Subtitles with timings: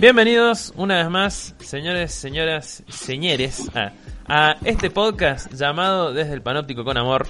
[0.00, 3.92] Bienvenidos una vez más, señores, señoras, señores, a,
[4.26, 7.26] a este podcast llamado Desde el Panóptico con Amor,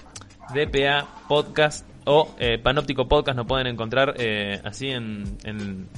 [0.55, 5.89] DPA Podcast o eh, Panóptico Podcast, nos pueden encontrar eh, así en,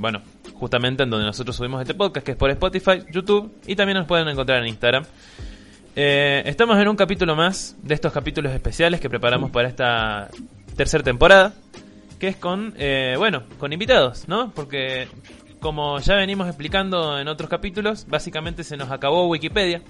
[0.00, 0.22] bueno,
[0.54, 4.06] justamente en donde nosotros subimos este podcast, que es por Spotify, YouTube y también nos
[4.06, 5.04] pueden encontrar en Instagram.
[5.96, 10.28] Eh, estamos en un capítulo más de estos capítulos especiales que preparamos para esta
[10.76, 11.54] tercera temporada,
[12.20, 14.52] que es con, eh, bueno, con invitados, ¿no?
[14.52, 15.08] Porque
[15.64, 19.80] como ya venimos explicando en otros capítulos, básicamente se nos acabó Wikipedia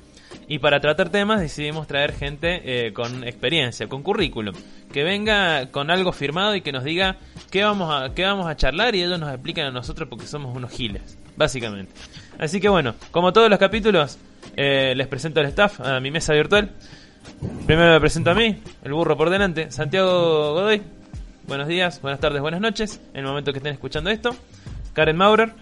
[0.46, 4.54] y para tratar temas decidimos traer gente eh, con experiencia, con currículum,
[4.92, 7.16] que venga con algo firmado y que nos diga
[7.50, 10.56] qué vamos a qué vamos a charlar y ellos nos explican a nosotros porque somos
[10.56, 11.92] unos giles, básicamente.
[12.38, 14.16] Así que bueno, como todos los capítulos,
[14.56, 16.70] eh, les presento al staff, a mi mesa virtual.
[17.66, 20.82] Primero me presento a mí, el burro por delante, Santiago Godoy.
[21.48, 24.36] Buenos días, buenas tardes, buenas noches, en el momento que estén escuchando esto.
[24.94, 25.52] Karen Maurer.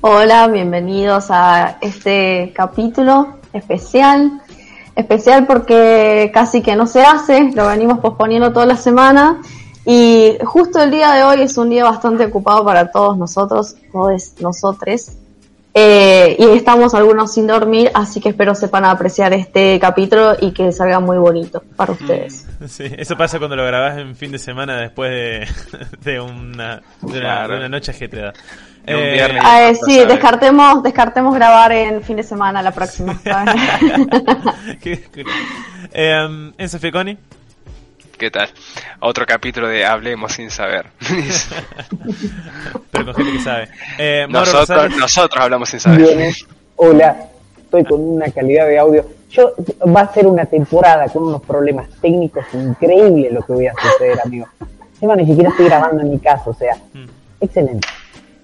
[0.00, 4.40] Hola, bienvenidos a este capítulo especial.
[4.94, 9.42] Especial porque casi que no se hace, lo venimos posponiendo toda la semana.
[9.84, 14.34] Y justo el día de hoy es un día bastante ocupado para todos nosotros, todos
[14.40, 15.10] nosotros.
[15.78, 20.72] Eh, y estamos algunos sin dormir, así que espero sepan apreciar este capítulo y que
[20.72, 22.46] salga muy bonito para ustedes.
[22.66, 25.46] Sí, eso pasa cuando lo grabás en fin de semana después de,
[26.00, 28.32] de, una, de, una, de una noche ajetreada.
[28.88, 33.20] Un viernes eh, sí, descartemos, descartemos grabar en fin de semana la próxima.
[35.92, 37.18] eh, Enzo Ficoni.
[38.18, 38.48] ¿Qué tal?
[39.00, 40.86] Otro capítulo de Hablemos sin saber.
[42.90, 43.68] Pero con gente que sabe.
[43.98, 46.00] Eh, nosotros, nosotros hablamos sin saber.
[46.00, 46.32] Bien,
[46.76, 49.04] hola, estoy con una calidad de audio.
[49.28, 49.52] Yo
[49.94, 54.18] va a ser una temporada con unos problemas técnicos increíbles lo que voy a suceder,
[54.24, 54.46] amigo.
[54.94, 57.04] Encima ni siquiera estoy grabando en mi casa, o sea, mm.
[57.42, 57.86] excelente.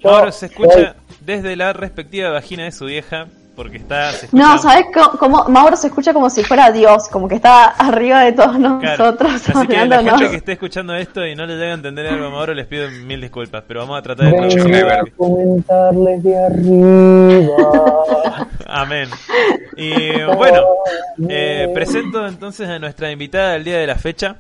[0.00, 4.10] Yo Ahora se escucha desde la respectiva vagina de su vieja porque está...
[4.32, 4.86] No, ¿sabes
[5.18, 5.44] cómo?
[5.48, 9.42] Mauro se escucha como si fuera Dios, como que está arriba de todos nosotros.
[9.42, 9.60] Claro.
[9.60, 12.26] Así que la gente que esté escuchando esto y no le llega a entender algo
[12.26, 14.32] a Mauro, les pido mil disculpas, pero vamos a tratar de...
[14.32, 18.48] Voy a comentarles de arriba.
[18.66, 19.08] Amén.
[19.76, 20.64] Y bueno,
[21.28, 24.36] eh, presento entonces a nuestra invitada del día de la fecha.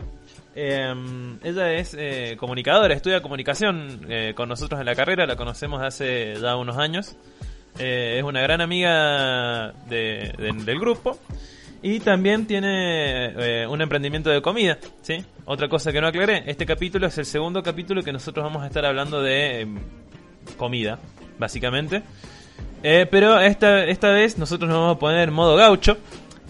[0.54, 0.94] Eh,
[1.42, 6.34] ella es eh, comunicadora, estudia comunicación eh, con nosotros en la carrera, la conocemos hace
[6.40, 7.16] ya unos años.
[7.78, 11.18] Eh, es una gran amiga de, de, del grupo
[11.82, 15.24] y también tiene eh, un emprendimiento de comida, ¿sí?
[15.44, 18.68] Otra cosa que no aclaré, este capítulo es el segundo capítulo que nosotros vamos a
[18.68, 19.66] estar hablando de eh,
[20.56, 21.00] comida,
[21.38, 22.02] básicamente.
[22.84, 25.98] Eh, pero esta, esta vez nosotros nos vamos a poner en modo gaucho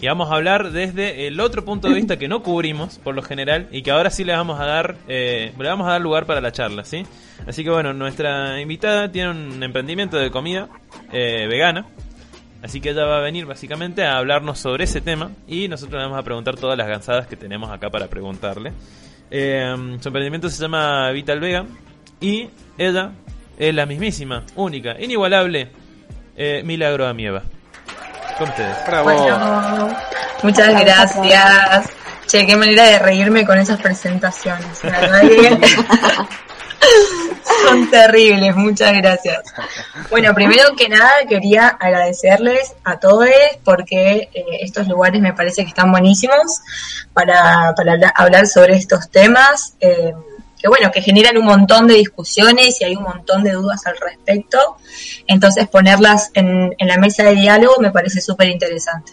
[0.03, 3.21] y vamos a hablar desde el otro punto de vista que no cubrimos por lo
[3.21, 6.41] general y que ahora sí le vamos a dar, le vamos a dar lugar para
[6.41, 7.05] la charla, ¿sí?
[7.47, 10.67] Así que bueno, nuestra invitada tiene un emprendimiento de comida
[11.13, 11.85] eh, vegana.
[12.61, 16.03] Así que ella va a venir básicamente a hablarnos sobre ese tema y nosotros le
[16.03, 18.73] vamos a preguntar todas las gansadas que tenemos acá para preguntarle.
[19.31, 21.69] Eh, su emprendimiento se llama Vital Vegan
[22.19, 23.13] y ella
[23.57, 25.69] es la mismísima, única, inigualable
[26.35, 27.43] eh, Milagro Amieva.
[28.37, 28.77] Con ustedes.
[28.85, 29.03] Bravo.
[29.03, 29.95] Bueno,
[30.41, 31.89] muchas gracias.
[32.27, 34.79] Che, qué manera de reírme con esas presentaciones.
[37.63, 39.53] Son terribles, muchas gracias.
[40.09, 43.29] Bueno, primero que nada quería agradecerles a todos
[43.63, 46.61] porque eh, estos lugares me parece que están buenísimos
[47.13, 49.75] para, para hablar sobre estos temas.
[49.79, 50.13] Eh,
[50.63, 53.97] que bueno, que generan un montón de discusiones y hay un montón de dudas al
[53.97, 54.57] respecto.
[55.27, 59.11] Entonces ponerlas en, en la mesa de diálogo me parece súper interesante.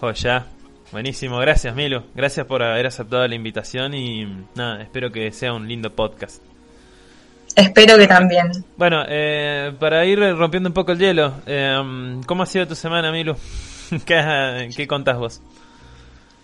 [0.00, 0.46] Joya,
[0.90, 4.24] buenísimo, gracias Milo, gracias por haber aceptado la invitación y
[4.56, 6.42] nada, espero que sea un lindo podcast.
[7.54, 8.50] Espero que también.
[8.76, 13.12] Bueno, eh, para ir rompiendo un poco el hielo, eh, ¿cómo ha sido tu semana,
[13.12, 13.36] Milu?
[14.04, 15.40] ¿Qué, ¿Qué contás vos?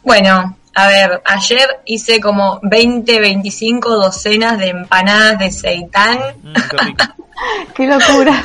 [0.03, 6.19] Bueno, a ver, ayer hice como 20, 25 docenas de empanadas de seitán.
[6.43, 6.95] Mm, qué,
[7.75, 8.45] qué, locura.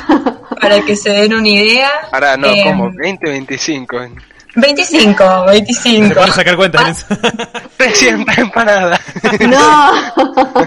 [0.60, 1.90] Para que se den una idea.
[2.10, 3.96] Ahora no, eh, como 20, 25.
[4.56, 6.08] 25, 25.
[6.08, 7.06] Se puede sacar cuentas.
[7.78, 9.00] Recién empanada.
[9.40, 9.92] No.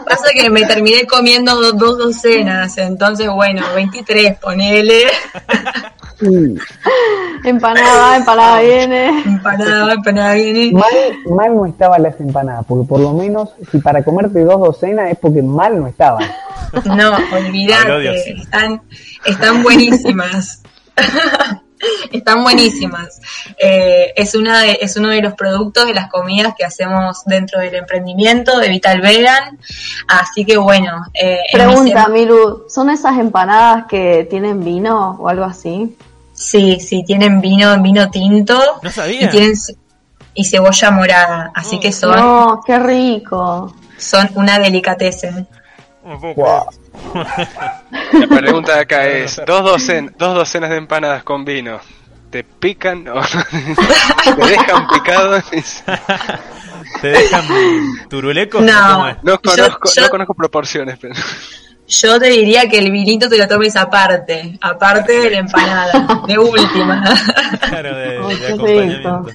[0.05, 5.07] Pasa que me terminé comiendo dos, dos docenas, entonces bueno, 23, ponele.
[7.43, 9.23] empanada, empanada viene.
[9.23, 10.71] Empanada, empanada viene.
[10.71, 10.83] Mal,
[11.29, 15.17] mal no estaban las empanadas, porque por lo menos si para comerte dos docenas es
[15.17, 16.29] porque mal no estaban.
[16.85, 18.81] No, olvidate, están,
[19.25, 20.63] están buenísimas.
[22.11, 23.21] Están buenísimas.
[23.57, 27.59] Eh, es, una de, es uno de los productos de las comidas que hacemos dentro
[27.59, 29.59] del emprendimiento de Vital Vegan.
[30.07, 31.03] Así que bueno.
[31.13, 35.95] Eh, Pregunta, Milu, ¿son esas empanadas que tienen vino o algo así?
[36.37, 38.79] Sí, sí, tienen vino, vino tinto.
[38.83, 39.23] No sabía.
[39.23, 39.53] Y, tienen,
[40.35, 41.51] y cebolla morada.
[41.55, 41.79] Así oh.
[41.79, 42.15] que son.
[42.15, 43.75] ¡No, qué rico!
[43.97, 45.47] Son una delicatessen.
[48.13, 51.79] La pregunta acá es, dos, docen dos docenas de empanadas con vino,
[52.29, 53.19] ¿te pican o
[54.35, 55.41] te dejan picado?
[57.01, 57.45] ¿Te dejan
[58.09, 58.61] turuleco?
[58.61, 60.97] No, no conozco, no conozco proporciones.
[61.01, 61.15] Pero...
[61.87, 66.37] Yo te diría que el vinito te lo tomes aparte, aparte de la empanada, de
[66.37, 67.03] última.
[67.69, 69.25] Claro, de, acompañamiento.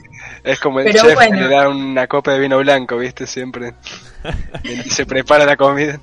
[0.44, 3.26] Es como el chef que le da una copa de vino blanco, ¿viste?
[3.26, 3.74] Siempre.
[4.64, 5.98] y se prepara la comida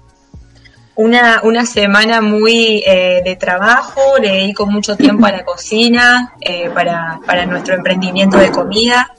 [0.99, 6.69] una, una semana muy eh, de trabajo, le dedico mucho tiempo a la cocina eh,
[6.71, 9.09] para, para, nuestro emprendimiento de comida.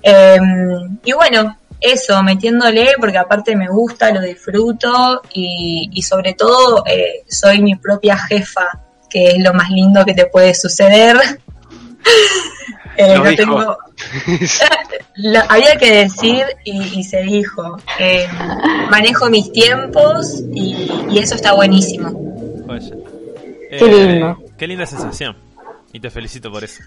[0.00, 6.84] Em, y bueno, eso, metiéndole, porque aparte me gusta, lo disfruto y, y sobre todo
[6.86, 8.66] eh, soy mi propia jefa,
[9.08, 11.16] que es lo más lindo que te puede suceder.
[13.00, 13.78] Eh, tengo...
[15.48, 17.78] había que decir y, se dijo.
[17.98, 18.26] Eh,
[18.90, 22.10] manejo mis tiempos y, eso está buenísimo.
[23.70, 24.30] qué lindo.
[24.30, 25.36] Eh, qué linda sensación.
[25.92, 26.82] Y te felicito por eso.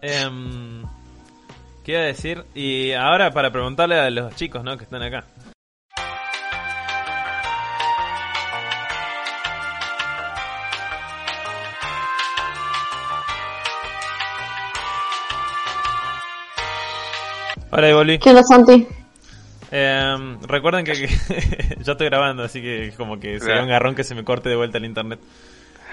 [0.00, 0.82] Em,
[1.84, 2.44] ¿Qué iba a decir?
[2.54, 4.76] Y ahora para preguntarle a los chicos ¿no?
[4.76, 5.24] que están acá.
[17.74, 18.18] Hola, volví.
[18.18, 18.86] ¿Qué onda, Santi?
[19.72, 20.94] Eh, recuerden que,
[21.82, 24.56] yo estoy grabando, así que como que sería un garrón que se me corte de
[24.56, 25.18] vuelta el internet.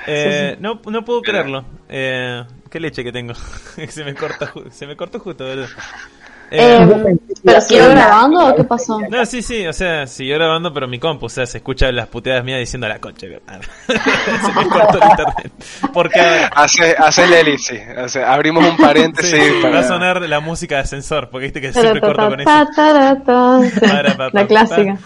[0.07, 1.66] Eh, No, no puedo creerlo.
[1.88, 3.34] Eh, qué leche que tengo.
[3.90, 5.68] se me corta, se me cortó justo, ¿verdad?
[6.51, 9.00] Eh, eh, ¿Pero siguió grabando o qué pasó?
[9.10, 12.07] No, sí, sí, o sea, siguió grabando, pero mi compu, o sea, se escucha las
[12.07, 13.28] puteadas mías diciendo a la concha.
[13.88, 15.51] se me cortó el internet.
[15.94, 16.19] Porque.
[16.56, 19.40] Hace, hace el elipsis, o sea, abrimos un paréntesis.
[19.62, 19.75] para...
[19.75, 22.52] Va a sonar la música de ascensor, porque viste que siempre corto con eso.
[24.34, 24.98] La clásica.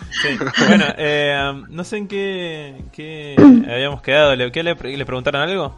[0.68, 3.36] Bueno, eh, no sé en qué, qué
[3.69, 4.34] habíamos quedado.
[4.51, 5.75] ¿Qué le, le preguntaron algo?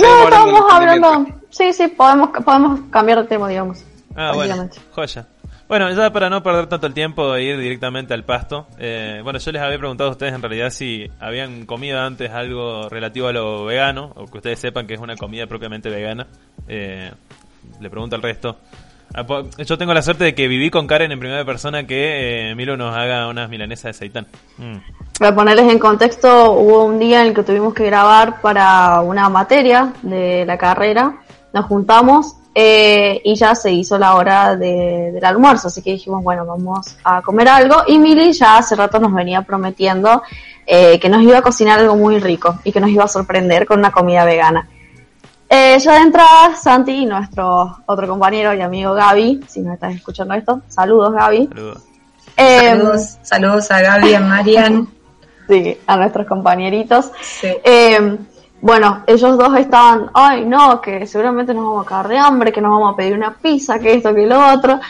[0.00, 1.26] No, estábamos hablando.
[1.50, 3.84] Sí, sí, podemos, podemos cambiar de tema, digamos.
[4.20, 5.26] Ah, bueno, joya.
[5.66, 9.38] Bueno, ya para no perder tanto el tiempo e ir directamente al pasto, eh, bueno,
[9.38, 13.32] yo les había preguntado a ustedes en realidad si habían comido antes algo relativo a
[13.32, 16.26] lo vegano, o que ustedes sepan que es una comida propiamente vegana.
[16.68, 17.10] Eh,
[17.80, 18.58] le pregunto al resto.
[19.14, 19.24] Ah,
[19.64, 22.76] yo tengo la suerte de que viví con Karen en primera persona que eh, Milo
[22.76, 24.26] nos haga unas milanesas de seitán.
[24.58, 24.76] Mm.
[25.18, 29.30] Para ponerles en contexto, hubo un día en el que tuvimos que grabar para una
[29.30, 31.20] materia de la carrera.
[31.54, 36.44] Nos juntamos eh, y ya se hizo la hora del almuerzo, así que dijimos, bueno,
[36.44, 37.82] vamos a comer algo.
[37.86, 40.22] Y Mili ya hace rato nos venía prometiendo
[40.66, 43.66] eh, que nos iba a cocinar algo muy rico y que nos iba a sorprender
[43.66, 44.68] con una comida vegana.
[45.48, 49.94] Eh, ya de entrada, Santi y nuestro otro compañero y amigo Gaby, si no estás
[49.94, 51.48] escuchando esto, saludos Gaby.
[51.48, 51.82] Saludos.
[52.36, 54.88] saludos, saludos a Gaby y a Marian.
[55.48, 57.10] sí, a nuestros compañeritos.
[57.20, 57.48] Sí.
[58.62, 62.60] Bueno, ellos dos estaban, ay no, que seguramente nos vamos a cagar de hambre, que
[62.60, 64.80] nos vamos a pedir una pizza, que esto, que lo otro.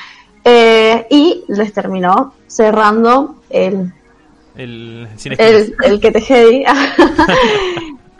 [0.44, 3.92] Eh, y les terminó cerrando el...
[4.56, 5.08] El,
[5.38, 6.20] el, el que te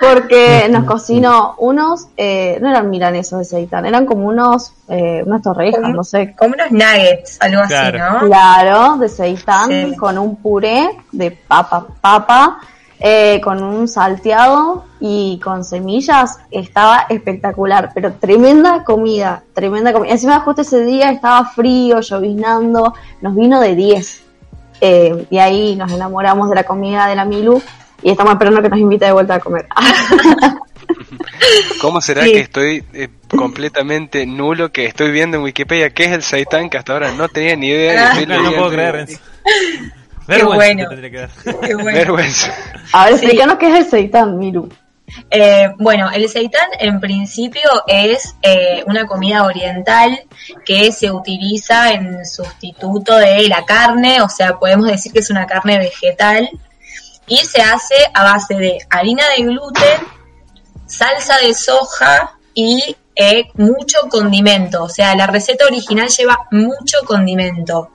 [0.01, 5.43] porque nos cocinó unos, eh, no eran milanesos de seitan, eran como unos, eh, unas
[5.43, 6.35] torrejas, no sé.
[6.39, 8.27] Como unos nuggets, algo así, ¿no?
[8.27, 12.61] Claro, de seitan, con un puré de papa, papa,
[13.01, 20.13] eh, con un salteado y con semillas, estaba espectacular, pero tremenda comida, tremenda comida.
[20.13, 22.93] Encima justo ese día estaba frío, lloviznando,
[23.23, 24.23] nos vino de 10.
[24.83, 27.63] Eh, y ahí nos enamoramos de la comida de la Milu
[28.03, 29.67] y estamos esperando que nos invite de vuelta a comer.
[31.81, 36.23] ¿Cómo será que estoy eh, completamente nulo, que estoy viendo en Wikipedia qué es el
[36.23, 38.13] seitan, que hasta ahora no tenía ni idea?
[38.27, 39.07] no, no puedo creer.
[40.37, 40.89] Qué bueno.
[40.89, 42.55] Qué Vergüenza.
[42.93, 44.69] A ver, explícanos qué es el seitán, Miru.
[45.29, 50.21] Eh, bueno, el seitán en principio es eh, una comida oriental
[50.65, 55.47] que se utiliza en sustituto de la carne, o sea, podemos decir que es una
[55.47, 56.49] carne vegetal
[57.27, 60.01] y se hace a base de harina de gluten,
[60.87, 67.91] salsa de soja y eh, mucho condimento, o sea, la receta original lleva mucho condimento.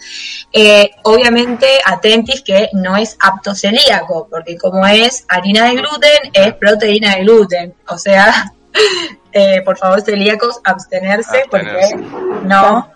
[0.54, 6.54] Eh, obviamente, atentis que no es apto celíaco, porque como es harina de gluten, es
[6.54, 8.54] proteína de gluten, o sea,
[9.32, 11.96] eh, por favor, celíacos, abstenerse, Abstenerse.
[11.98, 12.92] porque no.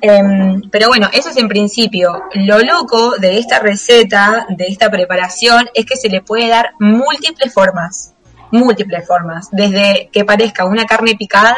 [0.00, 2.22] Em, pero bueno, eso es en principio.
[2.32, 7.52] Lo loco de esta receta, de esta preparación, es que se le puede dar múltiples
[7.52, 8.14] formas.
[8.50, 9.48] Múltiples formas.
[9.52, 11.54] Desde que parezca una carne picada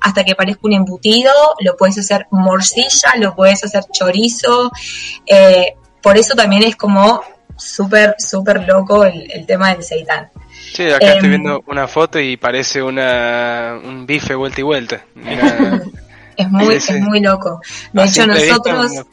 [0.00, 4.70] hasta que parezca un embutido, lo puedes hacer morcilla, lo puedes hacer chorizo.
[5.26, 7.22] eh, por eso también es como
[7.56, 10.30] súper, súper loco el, el tema del seitán.
[10.72, 15.04] Sí, acá Em, estoy viendo una foto y parece una un bife vuelta y vuelta.
[16.36, 16.94] Es muy, Sí, sí.
[16.94, 17.60] es muy loco.
[17.92, 19.06] De a hecho, nosotros no-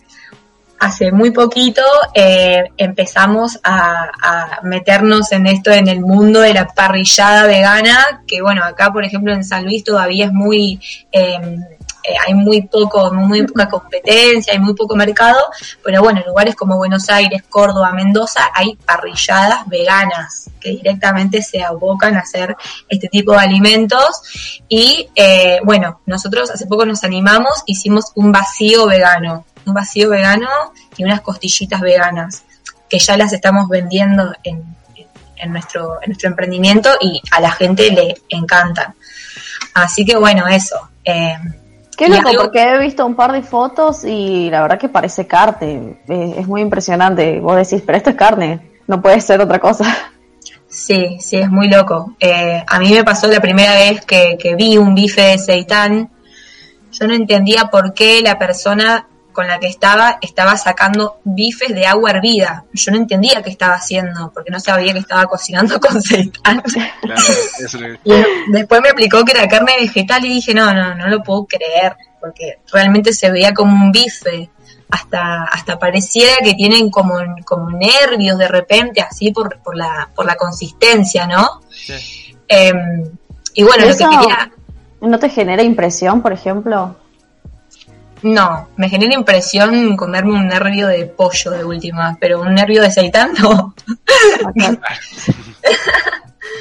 [0.80, 1.82] hace muy poquito
[2.14, 8.42] eh, empezamos a, a meternos en esto, en el mundo de la parrillada vegana, que
[8.42, 10.80] bueno, acá por ejemplo en San Luis todavía es muy...
[11.12, 11.77] eh,
[12.08, 15.40] eh, hay muy poco, muy poca competencia, hay muy poco mercado,
[15.84, 21.62] pero bueno, en lugares como Buenos Aires, Córdoba, Mendoza, hay parrilladas veganas que directamente se
[21.62, 22.56] abocan a hacer
[22.88, 24.62] este tipo de alimentos.
[24.70, 30.48] Y eh, bueno, nosotros hace poco nos animamos, hicimos un vacío vegano, un vacío vegano
[30.96, 32.44] y unas costillitas veganas,
[32.90, 34.64] que ya las estamos vendiendo en,
[35.36, 38.96] en nuestro, nuestro emprendimiento y a la gente le encantan.
[39.74, 40.90] Así que bueno, eso.
[41.04, 41.38] eh,
[41.98, 45.26] Qué loco, algo- porque he visto un par de fotos y la verdad que parece
[45.28, 46.00] carne.
[46.08, 47.40] Eh, Es muy impresionante.
[47.40, 49.84] Vos decís, pero esto es carne, no puede ser otra cosa.
[50.70, 52.16] Sí, sí, es muy loco.
[52.20, 56.10] Eh, a mí me pasó la primera vez que, que vi un bife de seitán.
[56.92, 59.08] Yo no entendía por qué la persona
[59.38, 62.66] con la que estaba estaba sacando bifes de agua hervida.
[62.74, 66.60] Yo no entendía qué estaba haciendo, porque no sabía que estaba cocinando con seitán.
[67.02, 67.22] Claro,
[67.60, 67.78] eso
[68.48, 71.96] después me explicó que era carne vegetal y dije, no, no, no lo puedo creer,
[72.20, 74.50] porque realmente se veía como un bife.
[74.90, 80.26] Hasta, hasta pareciera que tienen como, como nervios de repente, así por, por, la, por
[80.26, 81.62] la consistencia, ¿no?
[81.70, 82.36] Sí.
[82.48, 83.04] Em,
[83.54, 84.52] y bueno, lo que Eso- quería,
[85.02, 86.96] ¿No te genera impresión, por ejemplo?
[88.24, 92.92] No, me genera impresión comerme un nervio de pollo de última, pero un nervio de
[92.92, 93.74] seitán no,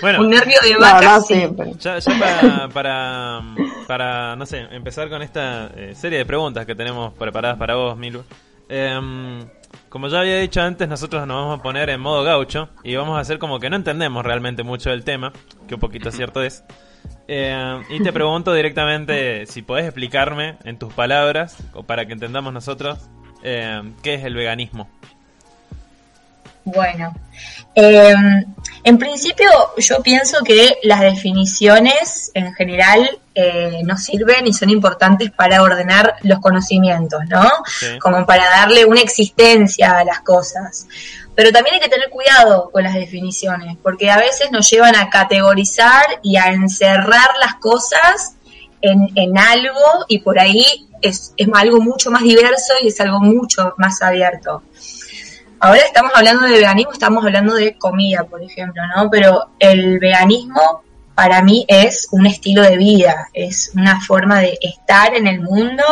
[0.02, 3.40] Bueno, un nervio de vaca no, pero- ya, ya para, para,
[3.86, 7.96] para, no sé, empezar con esta eh, serie de preguntas que tenemos preparadas para vos,
[7.96, 8.22] Milu.
[8.68, 9.46] Em,
[9.88, 13.16] como ya había dicho antes, nosotros nos vamos a poner en modo gaucho y vamos
[13.16, 15.32] a hacer como que no entendemos realmente mucho del tema,
[15.66, 16.62] que un poquito cierto es.
[17.28, 22.52] Em, y te pregunto directamente si podés explicarme en tus palabras, o para que entendamos
[22.52, 22.98] nosotros,
[23.42, 24.88] em, qué es el veganismo.
[26.64, 27.14] Bueno,
[27.76, 28.12] eh,
[28.82, 35.30] en principio yo pienso que las definiciones en general eh, nos sirven y son importantes
[35.30, 37.48] para ordenar los conocimientos, ¿no?
[37.68, 37.98] Sí.
[38.00, 40.88] Como para darle una existencia a las cosas.
[41.36, 45.10] Pero también hay que tener cuidado con las definiciones, porque a veces nos llevan a
[45.10, 48.36] categorizar y a encerrar las cosas
[48.80, 53.20] en, en algo y por ahí es, es algo mucho más diverso y es algo
[53.20, 54.62] mucho más abierto.
[55.60, 59.10] Ahora estamos hablando de veganismo, estamos hablando de comida, por ejemplo, ¿no?
[59.10, 60.82] Pero el veganismo
[61.14, 65.82] para mí es un estilo de vida, es una forma de estar en el mundo,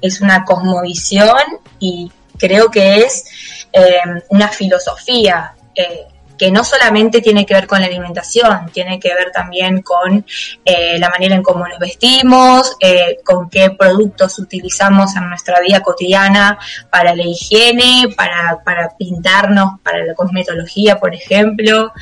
[0.00, 1.42] es una cosmovisión
[1.80, 6.06] y creo que es eh, una filosofía eh,
[6.38, 10.24] que no solamente tiene que ver con la alimentación, tiene que ver también con
[10.64, 15.80] eh, la manera en cómo nos vestimos, eh, con qué productos utilizamos en nuestra vida
[15.80, 16.58] cotidiana
[16.90, 21.92] para la higiene, para, para pintarnos, para la cosmetología, por ejemplo,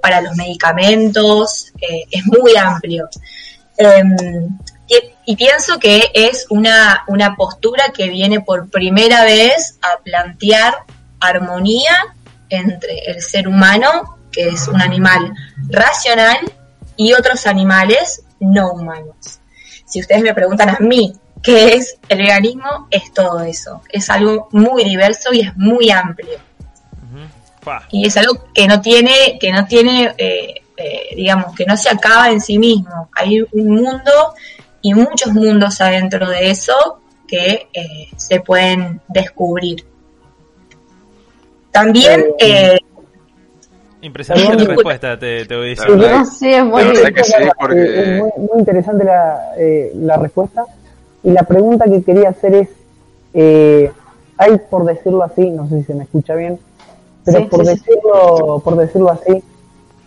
[0.00, 1.72] para los medicamentos,
[2.10, 3.08] es muy amplio.
[5.24, 10.74] Y, pienso que es una, una postura que viene por primera vez a plantear
[11.20, 12.14] armonía
[12.48, 15.32] entre el ser humano, que es un animal
[15.68, 16.38] racional,
[16.96, 19.40] y otros animales no humanos.
[19.86, 23.82] Si ustedes me preguntan a mí qué es el veganismo, es todo eso.
[23.90, 26.38] Es algo muy diverso y es muy amplio.
[27.90, 31.90] Y es algo que no tiene, que no tiene, eh, eh, digamos, que no se
[31.90, 33.08] acaba en sí mismo.
[33.14, 34.34] Hay un mundo
[34.82, 36.74] y muchos mundos adentro de eso
[37.26, 39.84] que eh, se pueden descubrir.
[41.70, 42.76] También, eh,
[44.02, 45.96] Impresionante Perdón, la respuesta, te, te voy diciendo.
[45.96, 46.82] verdad No, sí, es muy...
[46.82, 50.64] La verdad que sí, Eh, porque- Es muy, muy interesante la, eh, la respuesta.
[51.22, 52.68] Y la pregunta que quería hacer es,
[53.32, 53.92] eh,
[54.36, 56.58] hay, por decirlo así, no sé si se me escucha bien,
[57.24, 57.78] pero Sí, por, sí, sí.
[57.78, 59.42] decirlo, por decirlo así,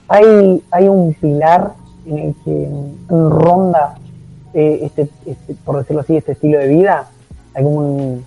[0.09, 1.71] hay, hay un pilar
[2.05, 2.69] en el que
[3.07, 3.95] ronda,
[4.55, 7.07] eh, este, este, por decirlo así, este estilo de vida,
[7.53, 8.25] algún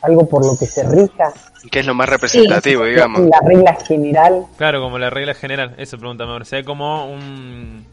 [0.00, 1.32] algo por lo que se rija,
[1.72, 3.20] que es lo más representativo, digamos.
[3.22, 6.24] la regla general Claro, como la regla general, eso pregunta.
[6.24, 7.84] O sea, hay como un,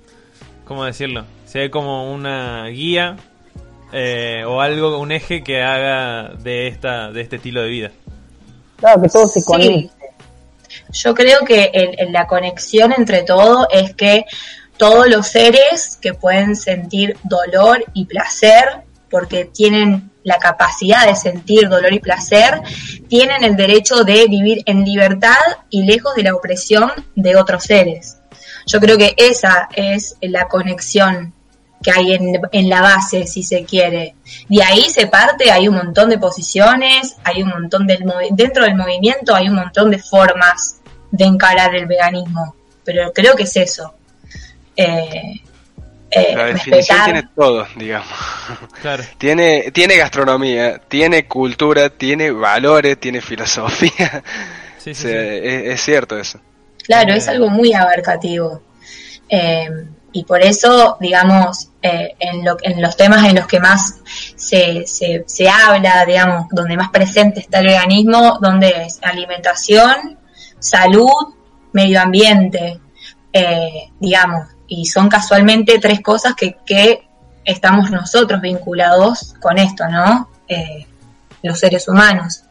[0.65, 1.25] ¿cómo decirlo?
[1.47, 3.15] Si hay como una guía
[3.91, 7.91] eh, o algo, un eje que haga de esta de este estilo de vida.
[8.77, 9.45] Claro, que todo se Sí.
[9.47, 9.89] conecte.
[10.91, 14.25] Yo creo que el- el- la conexión entre todo es que
[14.77, 21.69] todos los seres que pueden sentir dolor y placer, porque tienen la capacidad de sentir
[21.69, 22.61] dolor y placer,
[23.07, 25.37] tienen el derecho de vivir en libertad
[25.69, 28.17] y lejos de la opresión de otros seres.
[28.65, 31.33] Yo creo que esa es la conexión
[31.83, 34.15] que hay en, la base, si se quiere.
[34.49, 38.75] De ahí se parte, hay un montón de posiciones, hay un montón del dentro del
[38.75, 40.77] movimiento hay un montón de formas
[41.11, 43.93] de encarar el veganismo, pero creo que es eso.
[44.75, 45.41] Eh,
[46.11, 48.07] eh, La definición respetar- tiene todo, digamos.
[48.81, 49.03] Claro.
[49.17, 54.23] Tiene, tiene gastronomía, tiene cultura, tiene valores, tiene filosofía.
[54.77, 55.39] Sí, O sí, sea, sí.
[55.43, 56.39] Es, es cierto eso.
[56.83, 58.61] Claro, es algo muy abarcativo.
[59.27, 59.67] Eh,
[60.11, 63.95] y por eso, digamos, eh, en, lo- en los temas en los que más
[64.35, 70.19] se, se, se habla, digamos, donde más presente está el veganismo, donde es alimentación,
[70.59, 71.33] salud,
[71.73, 72.79] medio ambiente,
[73.33, 77.07] eh, digamos, y son casualmente tres cosas que, que
[77.43, 80.29] estamos nosotros vinculados con esto, ¿no?
[80.47, 80.85] Eh,
[81.43, 82.43] los seres humanos.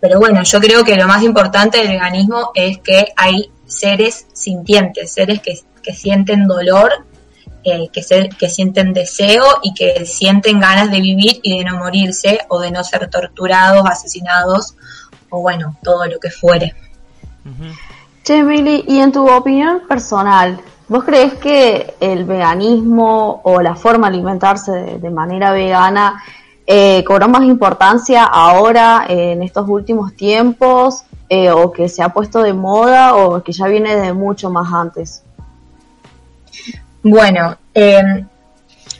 [0.00, 5.12] Pero bueno, yo creo que lo más importante del veganismo es que hay seres sintientes,
[5.12, 6.90] seres que, que sienten dolor,
[7.64, 11.76] eh, que, se- que sienten deseo y que sienten ganas de vivir y de no
[11.76, 14.74] morirse o de no ser torturados, asesinados
[15.28, 16.74] o bueno, todo lo que fuere.
[18.24, 24.08] Che, Mili, y en tu opinión personal, ¿vos crees que el veganismo o la forma
[24.08, 26.22] de alimentarse de, manera vegana
[26.66, 32.42] eh, cobró más importancia ahora, en estos últimos tiempos, eh, o que se ha puesto
[32.42, 35.22] de moda, o que ya viene de mucho más antes?
[37.02, 38.24] Bueno, eh,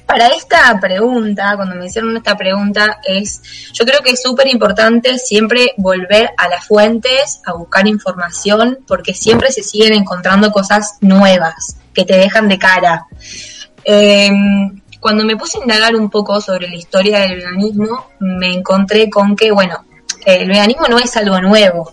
[0.09, 3.43] para esta pregunta, cuando me hicieron esta pregunta, es,
[3.75, 9.13] yo creo que es súper importante siempre volver a las fuentes, a buscar información, porque
[9.13, 13.07] siempre se siguen encontrando cosas nuevas que te dejan de cara.
[13.85, 14.31] Eh,
[14.99, 19.37] cuando me puse a indagar un poco sobre la historia del veganismo, me encontré con
[19.37, 19.85] que, bueno,
[20.25, 21.93] el veganismo no es algo nuevo.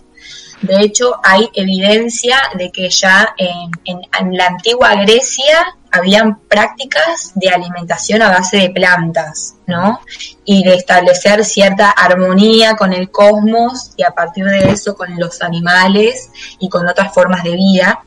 [0.62, 7.50] De hecho, hay evidencia de que ya en- en la antigua Grecia habían prácticas de
[7.50, 10.00] alimentación a base de plantas, ¿no?
[10.44, 15.42] Y de establecer cierta armonía con el cosmos y a partir de eso con los
[15.42, 18.00] animales y con otras formas de vida.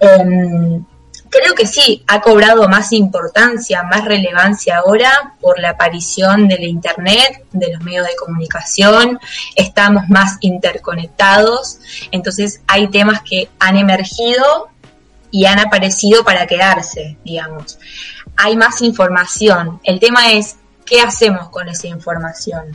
[0.00, 0.84] Em,
[1.34, 6.66] creo que sí, ha cobrado más importancia, más relevancia ahora por la aparición de la
[6.66, 9.18] Internet, de los medios de comunicación,
[9.56, 11.80] estamos más interconectados,
[12.12, 14.68] entonces hay temas que han emergido
[15.34, 17.76] y han aparecido para quedarse, digamos.
[18.36, 19.80] Hay más información.
[19.82, 20.54] El tema es,
[20.86, 22.66] ¿qué hacemos con esa información?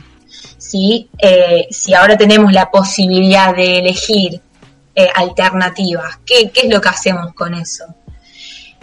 [0.58, 4.42] Si, eh, si ahora tenemos la posibilidad de elegir
[4.94, 7.86] eh, alternativas, ¿qué, ¿qué es lo que hacemos con eso?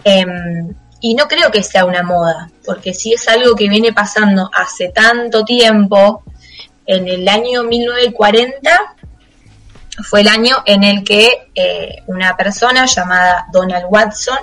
[0.02, 4.50] Em, y no creo que sea una moda, porque si es algo que viene pasando
[4.52, 6.24] hace tanto tiempo,
[6.84, 8.96] en el año 1940
[10.02, 14.38] fue el año en el que eh, una persona llamada Donald Watson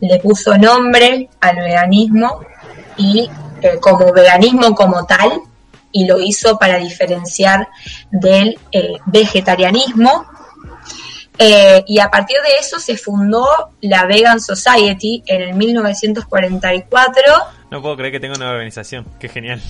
[0.00, 2.40] le puso nombre al veganismo
[2.96, 3.30] y
[3.62, 5.40] eh, como veganismo como tal,
[5.92, 7.68] y lo hizo para diferenciar
[8.10, 10.26] del eh, vegetarianismo,
[11.86, 13.44] y a partir de eso se fundó
[13.80, 17.22] la Vegan Society en el 1944.
[17.68, 19.06] No puedo creer que tenga una organización.
[19.18, 19.60] Qué genial.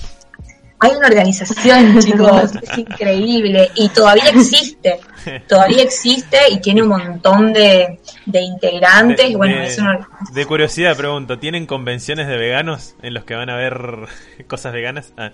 [0.83, 4.99] Hay una organización, chicos, es increíble y todavía existe.
[5.47, 9.29] Todavía existe y tiene un montón de, de integrantes.
[9.29, 13.35] De, bueno, de- es una- de curiosidad pregunto, ¿tienen convenciones de veganos en los que
[13.35, 14.07] van a ver
[14.47, 15.13] cosas veganas?
[15.17, 15.31] Ah,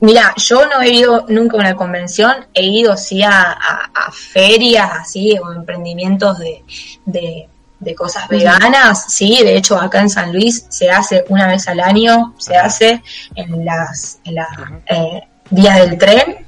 [0.00, 4.12] Mira, yo no he ido nunca a una convención, he ido sí a, a- a
[4.12, 6.62] ferias así o emprendimientos de,
[7.06, 7.48] de-
[7.80, 11.80] de cosas veganas, sí, de hecho acá en San Luis se hace una vez al
[11.80, 12.66] año, se Ajá.
[12.66, 13.02] hace
[13.34, 14.48] en las, en las
[14.86, 16.46] eh, vías del tren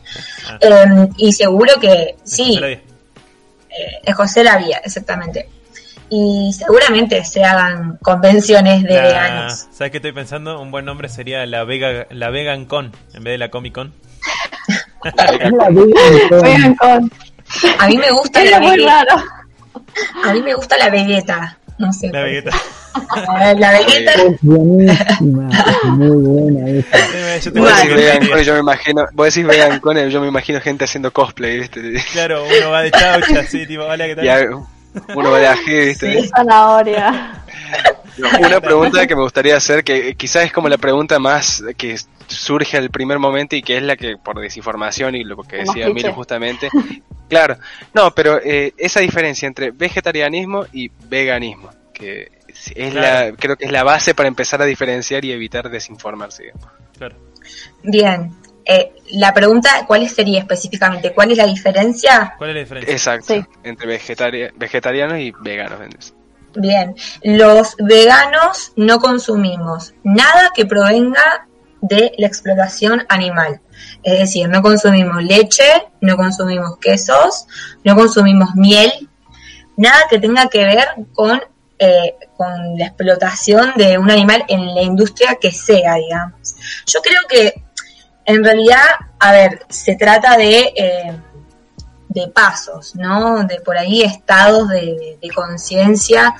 [0.48, 2.82] ah, eh, y seguro que sí, eh,
[4.02, 5.48] es José la vía, exactamente.
[6.10, 9.66] Y seguramente se hagan convenciones de La- veganos.
[9.70, 10.58] ¿Sabes qué estoy pensando?
[10.58, 13.92] Un buen nombre sería la Vega, la Vegan Con en vez de la Comic Con.
[15.04, 17.10] La Vean con...
[17.78, 19.22] A mí me gusta la muy raro.
[20.24, 21.56] A mí me gusta la vegeta.
[21.78, 22.10] No sé.
[22.12, 22.50] La Vegeta.
[23.56, 24.12] La vegeta.
[24.14, 25.48] Es buenísima,
[25.84, 27.38] muy buena esa.
[27.50, 27.94] Yo Vale.
[27.94, 31.80] vegan yo me imagino, vos decís vegan con, yo me imagino gente haciendo cosplay, ¿viste?
[32.12, 34.24] Claro, uno va de chaucha, así, tipo, hola, ¿qué tal?
[34.24, 34.40] Y a-
[35.14, 36.20] uno va de ají, ¿viste?
[36.22, 36.28] Sí.
[36.28, 37.34] Zanahoria.
[38.40, 42.76] Una pregunta que me gustaría hacer, que quizás es como la pregunta más que surge
[42.76, 45.88] al primer momento y que es la que por desinformación y lo que decía.
[45.90, 46.68] Milo justamente.
[47.28, 47.58] Claro,
[47.92, 52.30] no, pero eh, esa diferencia entre vegetarianismo y veganismo, que
[52.74, 53.30] es Claro.
[53.32, 56.44] la, creo que es la base para empezar a diferenciar y evitar desinformarse.
[56.44, 56.66] digamos.
[56.96, 57.16] Claro.
[57.82, 58.32] Bien.
[58.64, 61.12] Eh, la pregunta, ¿cuál sería específicamente?
[61.12, 62.32] ¿Cuál es la diferencia?
[62.38, 62.92] ¿Cuál es la diferencia?
[62.94, 63.44] Exacto, Sí.
[63.62, 66.14] entre vegetaria- vegetarianos y veganos.
[66.60, 71.46] Bien, los veganos no consumimos nada que provenga
[71.80, 73.60] de la explotación animal.
[74.02, 77.46] Es decir, no consumimos leche, no consumimos quesos,
[77.84, 79.08] no consumimos miel,
[79.76, 81.40] nada que tenga que ver con,
[81.78, 86.56] eh, con la explotación de un animal en la industria que sea, digamos.
[86.86, 87.62] Yo creo que
[88.24, 88.82] en realidad,
[89.20, 90.72] a ver, se trata de...
[90.74, 91.20] eh,
[92.20, 93.44] de pasos, ¿no?
[93.44, 96.34] De por ahí estados de, de conciencia.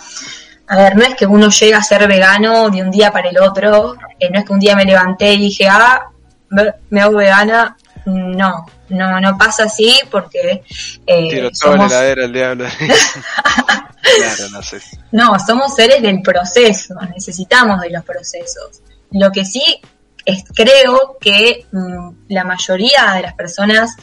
[0.69, 3.38] A ver, no es que uno llega a ser vegano de un día para el
[3.38, 6.11] otro, eh, no es que un día me levanté y dije, ah,
[6.51, 7.77] me, hago vegana.
[8.05, 10.62] No, no, no pasa así porque
[11.07, 12.64] eh, Tiro en la somos, heladera el diablo.
[12.79, 14.81] claro, no sé.
[15.12, 18.81] no, somos seres del proceso, necesitamos de los procesos.
[19.11, 19.81] Lo que sí
[20.25, 23.95] es, creo que mm, la mayoría de las personas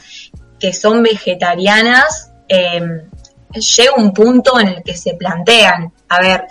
[0.58, 2.80] que son vegetarianas eh,
[3.52, 6.44] llega un punto en el que se plantean, a ver,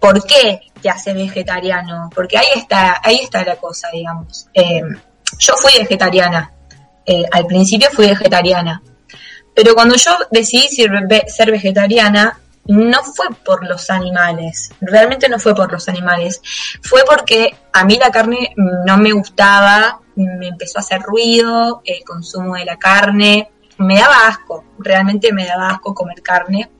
[0.00, 2.08] ¿por qué te haces vegetariano?
[2.14, 4.46] Porque ahí está, ahí está la cosa, digamos.
[4.54, 4.80] Eh,
[5.38, 6.52] yo fui vegetariana,
[7.04, 8.82] eh, al principio fui vegetariana,
[9.54, 15.38] pero cuando yo decidí ser, ve- ser vegetariana, no fue por los animales, realmente no
[15.38, 16.40] fue por los animales,
[16.82, 22.04] fue porque a mí la carne no me gustaba, me empezó a hacer ruido, el
[22.04, 26.70] consumo de la carne, me daba asco, realmente me daba asco comer carne.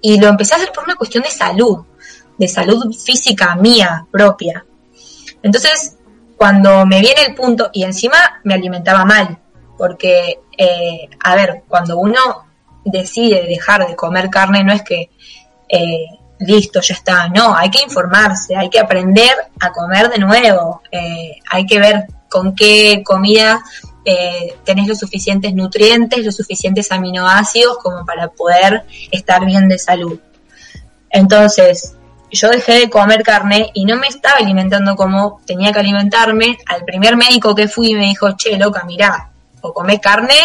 [0.00, 1.84] Y lo empecé a hacer por una cuestión de salud,
[2.36, 4.64] de salud física mía, propia.
[5.42, 5.96] Entonces,
[6.36, 9.38] cuando me viene el punto, y encima me alimentaba mal,
[9.76, 12.47] porque, eh, a ver, cuando uno
[12.90, 15.10] decide dejar de comer carne, no es que
[15.68, 16.06] eh,
[16.40, 21.36] listo, ya está, no, hay que informarse, hay que aprender a comer de nuevo, eh,
[21.50, 23.62] hay que ver con qué comida
[24.04, 30.18] eh, tenés los suficientes nutrientes, los suficientes aminoácidos como para poder estar bien de salud.
[31.10, 31.94] Entonces,
[32.30, 36.58] yo dejé de comer carne y no me estaba alimentando como tenía que alimentarme.
[36.66, 40.38] Al primer médico que fui me dijo, che, loca, mirá, o comés carne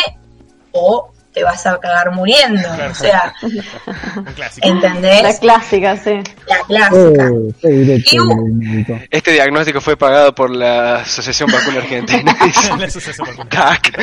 [0.71, 2.67] o te vas a cagar muriendo.
[2.91, 3.33] O sea,
[4.35, 4.67] clásico.
[4.67, 5.39] La ¿entendés?
[5.39, 6.21] clásica, sí.
[6.47, 7.29] La clásica.
[7.31, 9.07] Oh, Y.
[9.09, 12.35] Este diagnóstico fue pagado por la Asociación Vacuna Argentina.
[12.79, 13.49] La asociación vacuna.
[13.49, 13.99] Tac.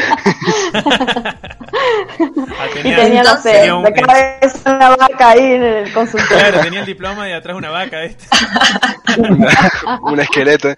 [2.59, 5.93] Ah, Y tenía, tenía, no sé, tenía un- de cabeza una vaca ahí en el
[5.93, 6.37] consultorio.
[6.37, 8.01] claro, tenía el diploma y atrás una vaca.
[8.03, 8.27] ¿viste?
[10.03, 10.75] un esqueleto.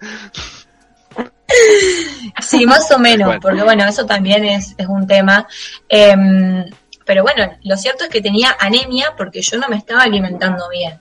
[2.41, 3.41] Sí, más o menos, Bueno.
[3.41, 5.47] porque bueno, eso también es, es un tema.
[5.87, 6.65] Em,
[7.05, 10.99] pero bueno, lo cierto es que tenía anemia porque yo no me estaba alimentando bien.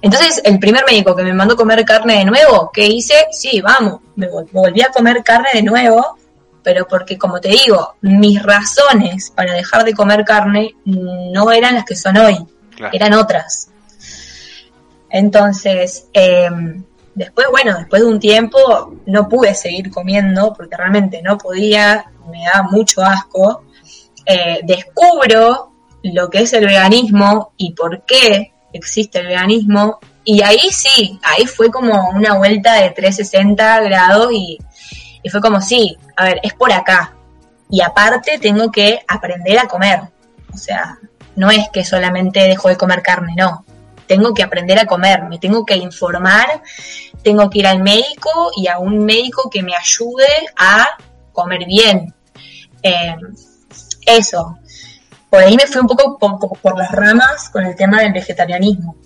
[0.00, 3.26] Entonces, el primer médico que me mandó comer carne de nuevo, ¿qué hice?
[3.32, 6.16] Sí, vamos, me vol- volví a comer carne de nuevo,
[6.62, 11.84] pero porque, como te digo, mis razones para dejar de comer carne no eran las
[11.84, 12.38] que son hoy,
[12.76, 12.92] Claro.
[12.94, 13.68] eran otras.
[15.10, 16.84] Entonces, em,
[17.18, 22.44] después, bueno, después de un tiempo no pude seguir comiendo porque realmente no podía, me
[22.44, 23.64] daba mucho asco.
[24.24, 29.98] Eh, descubro lo que es el veganismo y por qué existe el veganismo.
[30.24, 34.58] Y ahí sí, ahí fue como una vuelta de 360 grados y,
[35.22, 37.14] y fue como, sí, a ver, es por acá.
[37.68, 40.00] Y aparte tengo que aprender a comer.
[40.54, 40.98] O sea,
[41.34, 43.64] no es que solamente dejo de comer carne, no.
[44.08, 46.62] Tengo que aprender a comer, me tengo que informar,
[47.22, 50.88] tengo que ir al médico y a un médico que me ayude a
[51.32, 52.12] comer bien.
[52.82, 53.16] Eh,
[54.06, 54.58] eso.
[55.30, 56.18] Por ahí me fui un poco
[56.60, 58.96] por las ramas con el tema del vegetarianismo.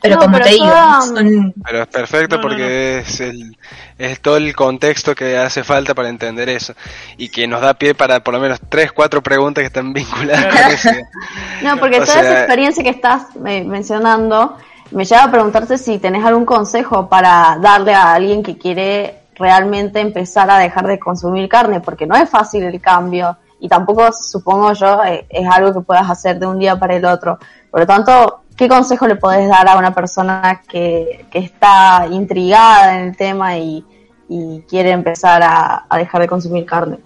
[0.00, 3.56] Pero No, como pero te digo, son, Pero es perfecto No, no, porque es el
[3.98, 6.74] es todo el contexto que hace falta para entender eso
[7.16, 10.46] y que nos da pie para por lo menos tres, cuatro preguntas que están vinculadas
[10.46, 10.90] con eso.
[11.62, 14.56] No, porque O toda esa experiencia que estás eh, mencionando
[14.90, 20.00] me lleva a preguntarte si tenés algún consejo para darle a alguien que quiere realmente
[20.00, 24.72] empezar a dejar de consumir carne, porque no es fácil el cambio y tampoco, supongo
[24.74, 27.38] yo, eh, es algo que puedas hacer de un día para el otro.
[27.70, 32.98] Por lo tanto, ¿qué consejo le podés dar a una persona que, que está intrigada
[32.98, 33.84] en el tema y,
[34.28, 36.98] y quiere empezar a, a dejar de consumir carne?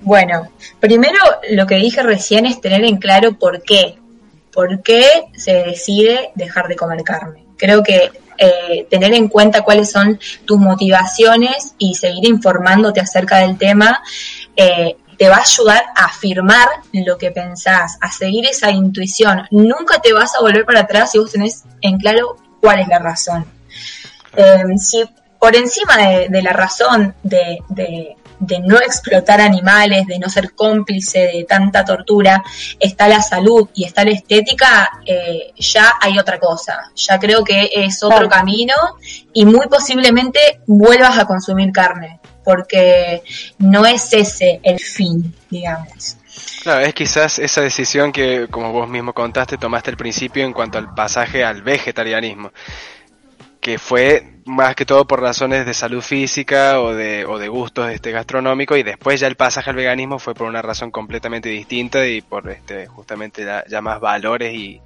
[0.00, 0.48] Bueno,
[0.80, 1.18] primero
[1.50, 3.98] lo que dije recién es tener en claro por qué.
[4.52, 7.46] por qué se decide dejar de comer carne.
[7.56, 13.56] Creo que eh, tener en cuenta cuáles son tus motivaciones y seguir informándote acerca del
[13.56, 14.02] tema
[14.56, 19.46] eh, te va a ayudar a afirmar lo que pensás, a seguir esa intuición.
[19.52, 22.98] Nunca te vas a volver para atrás si vos tenés en claro cuál es la
[22.98, 23.46] razón.
[24.36, 25.04] Eh, si
[25.38, 27.60] por encima de, la razón de,
[28.42, 32.42] de no explotar animales, de no ser cómplice de tanta tortura,
[32.80, 36.90] está la salud y está la estética, eh, ya hay otra cosa.
[36.96, 38.74] Ya creo que es otro camino
[39.32, 43.22] y muy posiblemente vuelvas a consumir carne, porque
[43.58, 46.16] no es ese el fin, digamos.
[46.62, 50.78] Claro, es quizás esa decisión que, como vos mismo contaste, tomaste al principio en cuanto
[50.78, 52.52] al pasaje al vegetarianismo
[53.62, 57.92] que fue más que todo por razones de salud física o de, o de gustos
[57.92, 62.04] este, gastronómicos y después ya el pasaje al veganismo fue por una razón completamente distinta
[62.04, 64.80] y por este, justamente ya, más valores y,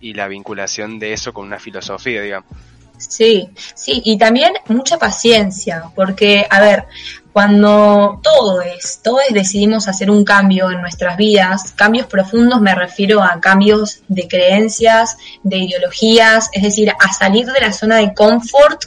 [0.00, 2.50] y la vinculación de eso con una filosofía, digamos.
[2.98, 6.86] Sí, sí, y también mucha paciencia, porque, a ver,
[7.32, 13.22] cuando todo es, todos decidimos hacer un cambio en nuestras vidas, cambios profundos me refiero
[13.22, 18.84] a cambios de creencias, de ideologías, es decir, a salir de la zona de confort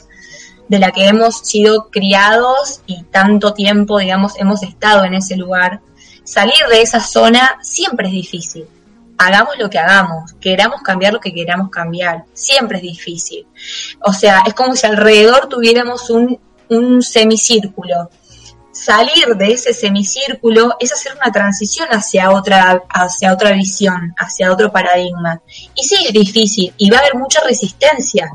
[0.66, 5.80] de la que hemos sido criados y tanto tiempo, digamos, hemos estado en ese lugar.
[6.24, 8.66] Salir de esa zona siempre es difícil.
[9.22, 13.46] Hagamos lo que hagamos, queramos cambiar lo que queramos cambiar, siempre es difícil.
[14.00, 16.40] O sea, es como si alrededor tuviéramos un,
[17.02, 18.08] semicírculo
[18.72, 24.72] salir de ese semicírculo es hacer una transición hacia otra, hacia otra visión, hacia otro
[24.72, 25.42] paradigma.
[25.74, 28.30] Y sí, es difícil y va a haber mucha resistencia.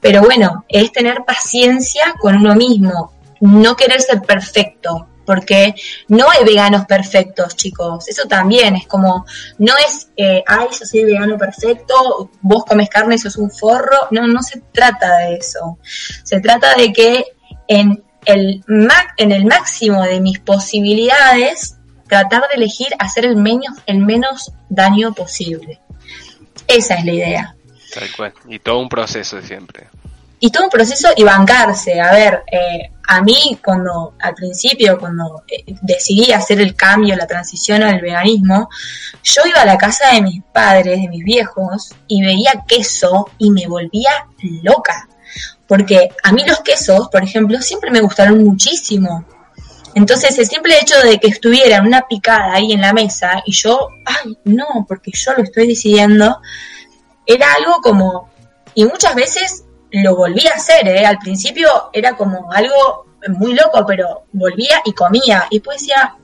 [0.00, 5.74] Pero bueno, es tener paciencia con uno mismo, no querer ser perfecto, porque
[6.08, 8.08] no hay veganos perfectos, chicos.
[8.08, 9.26] Eso también es como,
[9.58, 14.08] no es, eh, ay, yo soy vegano perfecto, vos comes carne, y sos un forro.
[14.10, 15.76] No, no se trata de eso.
[16.24, 17.26] Se trata de que
[17.66, 18.64] en el
[19.18, 21.76] en el máximo de mis posibilidades,
[22.08, 25.78] tratar de elegir hacer el menos, el menos daño posible.
[26.66, 27.54] Esa es la idea.
[27.92, 28.32] Tal cual.
[28.48, 29.88] Y todo un proceso siempre.
[30.40, 32.00] Y todo un proceso y bancarse.
[32.00, 37.26] A ver, eh, a mí cuando al principio, cuando eh, decidí hacer el cambio, la
[37.26, 38.68] transición al veganismo,
[39.22, 43.50] yo iba a la casa de mis padres, de mis viejos, y veía queso y
[43.50, 44.10] me volvía
[44.62, 45.08] loca
[45.68, 49.26] porque a mí los quesos, por ejemplo, siempre me gustaron muchísimo.
[49.94, 53.88] Entonces, el simple hecho de que estuviera una picada ahí en la mesa y yo,
[54.06, 56.40] ay, no, porque yo lo estoy decidiendo,
[57.26, 58.30] era algo como,
[58.74, 61.06] y muchas veces lo volví a hacer, ¿eh?
[61.06, 65.46] Al principio era como algo muy loco, pero volvía y comía.
[65.50, 66.16] Y después decía,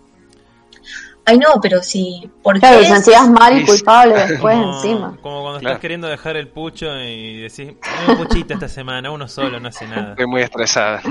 [1.26, 2.30] Ay, no, pero si.
[2.42, 5.16] ¿por claro, te sentías mal y culpable después encima.
[5.22, 7.72] Como cuando estás queriendo dejar el pucho y decís,
[8.06, 10.10] un puchito esta semana, uno solo no hace nada.
[10.10, 11.00] Estoy muy estresada.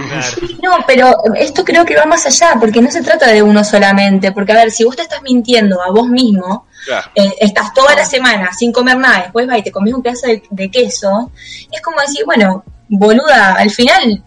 [0.62, 4.32] No, pero esto creo que va más allá, porque no se trata de uno solamente.
[4.32, 6.68] Porque, a ver, si vos te estás mintiendo a vos mismo,
[7.16, 10.28] eh, estás toda la semana sin comer nada, después vas y te comes un pedazo
[10.50, 11.32] de queso,
[11.72, 14.24] es como decir, bueno, boluda, al final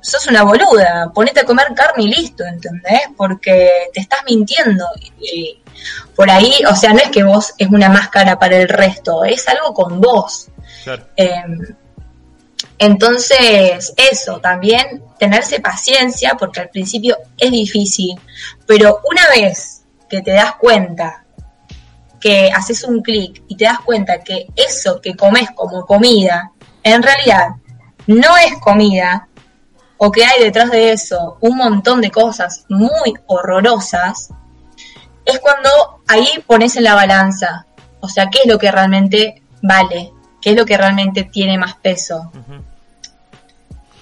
[0.00, 3.02] sos una boluda, ponete a comer carne y listo, ¿entendés?
[3.16, 4.84] Porque te estás mintiendo.
[5.20, 5.60] Y
[6.14, 9.46] por ahí, o sea, no es que vos es una máscara para el resto, es
[9.48, 10.48] algo con vos.
[11.16, 11.76] Em,
[12.78, 18.18] entonces, eso, también tenerse paciencia, porque al principio es difícil,
[18.66, 21.24] pero una vez que te das cuenta
[22.20, 27.02] que haces un clic y te das cuenta que eso que comes como comida, en
[27.02, 27.48] realidad
[28.06, 29.28] no es comida,
[30.02, 34.30] o que hay detrás de eso un montón de cosas muy horrorosas,
[35.26, 35.68] es cuando
[36.08, 37.66] ahí pones en la balanza,
[38.00, 40.10] o sea, qué es lo que realmente vale,
[40.40, 42.32] qué es lo que realmente tiene más peso.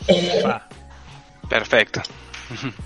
[0.07, 0.45] Eh,
[1.49, 2.01] Perfecto.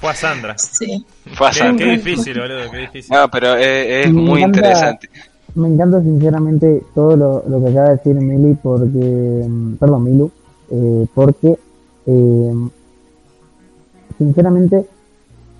[0.01, 0.57] Fue a Sandra.
[0.57, 1.05] Sí.
[1.35, 1.85] Fue a Sandra.
[1.85, 3.15] Qué, difícil, boludo, qué difícil.
[3.15, 5.11] No, pero es, muy interesante.
[5.55, 10.33] Me encanta sinceramente todo lo, lo, que acaba de decir Mili porque, mm, perdón, Milu,
[10.71, 11.59] eh, porque
[12.07, 12.53] eh,
[14.19, 14.87] sinceramente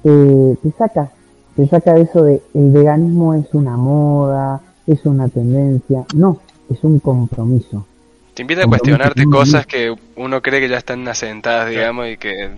[0.05, 1.11] eh, te saca,
[1.57, 6.99] te saca eso de el veganismo es una moda, es una tendencia, no, es un
[6.99, 7.87] compromiso.
[8.35, 12.51] Te invita a cuestionarte cosas que uno cree que ya están asentadas, digamos, y que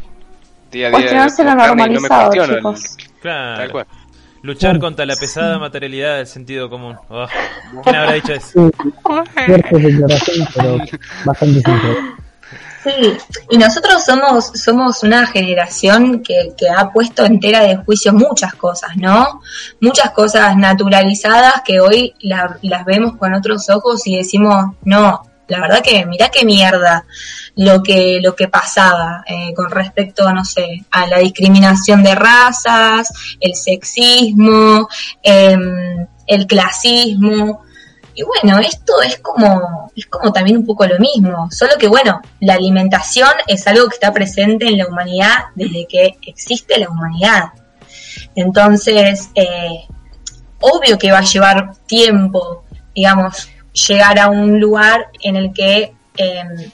[0.70, 2.96] día a día Cuestionarse lo normalizado, chicos.
[3.20, 3.84] Claro.
[4.42, 6.96] Luchar contra la pesada materialidad del sentido común.
[7.08, 7.26] Oh,
[7.82, 8.70] ¿Quién habrá dicho eso?
[9.46, 10.78] Pero
[11.24, 12.13] bastante sincero.
[12.84, 13.16] Sí,
[13.48, 18.90] y nosotros somos, somos una generación que, que ha puesto entera de juicio muchas cosas,
[18.96, 19.40] ¿no?
[19.80, 25.82] Muchas cosas naturalizadas que hoy las vemos con otros ojos y decimos, no, la verdad
[25.82, 27.04] que mira qué mierda
[27.56, 33.12] lo que lo que pasaba eh, con respecto no sé a la discriminación de razas
[33.40, 34.88] el sexismo
[35.22, 37.62] em, el clasismo
[38.14, 42.20] y bueno esto es como es como también un poco lo mismo solo que bueno
[42.40, 47.44] la alimentación es algo que está presente en la humanidad desde que existe la humanidad.
[48.34, 49.86] Entonces eh,
[50.60, 53.48] obvio que va a llevar tiempo digamos
[53.88, 56.70] llegar a un lugar en el que em,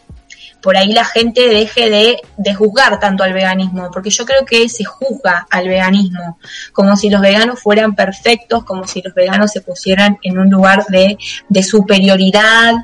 [0.63, 4.69] por ahí la gente deje de, de, juzgar tanto al veganismo, porque yo creo que
[4.69, 6.39] se juzga al veganismo,
[6.73, 10.87] como si los veganos fueran perfectos, como si los veganos se pusieran en un lugar
[10.87, 11.19] de,
[11.49, 12.75] de superioridad.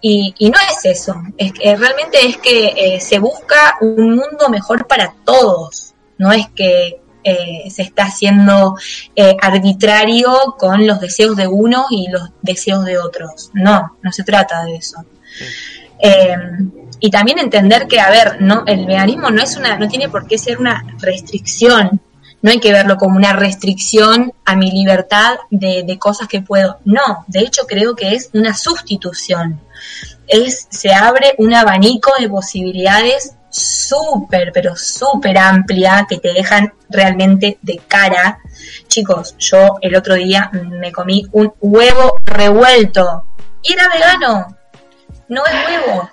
[0.00, 4.48] Y, y, no es eso, es que realmente es que eh, se busca un mundo
[4.48, 8.76] mejor para todos, no es que eh, se está haciendo
[9.14, 13.50] eh, arbitrario con los deseos de unos y los deseos de otros.
[13.52, 15.04] No, no se trata de eso.
[17.00, 20.26] Y también entender que, a ver, no, el veganismo no es una, no tiene por
[20.26, 22.00] qué ser una restricción.
[22.40, 26.78] No hay que verlo como una restricción a mi libertad de, de cosas que puedo.
[26.84, 29.60] No, de hecho creo que es una sustitución.
[30.26, 37.58] Es, se abre un abanico de posibilidades súper, pero súper amplia que te dejan realmente
[37.62, 38.38] de cara.
[38.86, 43.24] Chicos, yo el otro día me comí un huevo revuelto
[43.62, 44.56] y era vegano,
[45.28, 46.10] no es huevo.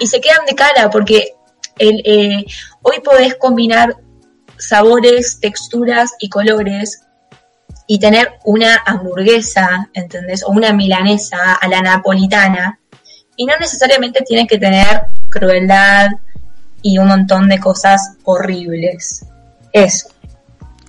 [0.00, 1.34] Y se quedan de cara porque
[1.78, 2.44] el, eh,
[2.82, 3.96] hoy podés combinar
[4.56, 7.02] sabores, texturas y colores
[7.86, 10.42] y tener una hamburguesa, ¿entendés?
[10.44, 12.78] O una milanesa a la napolitana.
[13.36, 16.08] Y no necesariamente tiene que tener crueldad
[16.82, 19.26] y un montón de cosas horribles.
[19.72, 20.08] Eso.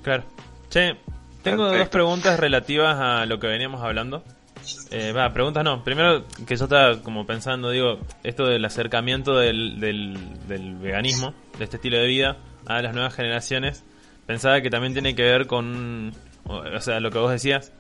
[0.04, 0.24] Claro.
[0.70, 0.96] Che,
[1.44, 4.24] tengo dos preguntas relativas a lo que veníamos hablando.
[4.92, 5.84] Eh, va, preguntas no.
[5.84, 11.78] Primero, que yo estaba como pensando, digo, esto del acercamiento del, del, veganismo, de este
[11.78, 13.84] estilo de vida, a las nuevas generaciones.
[14.26, 16.14] Pensaba que también tiene que ver con,
[16.46, 17.72] o sea, lo que vos decías.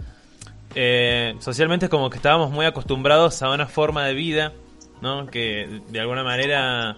[0.73, 4.53] Eh, socialmente como que estábamos muy acostumbrados a una forma de vida,
[5.01, 5.27] ¿no?
[5.27, 6.97] Que de alguna manera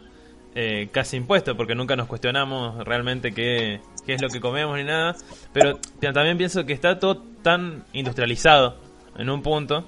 [0.54, 4.84] eh, casi impuesto, porque nunca nos cuestionamos realmente qué, qué es lo que comemos ni
[4.84, 5.16] nada.
[5.52, 5.80] Pero
[6.14, 8.83] también pienso que está todo tan industrializado
[9.18, 9.86] en un punto,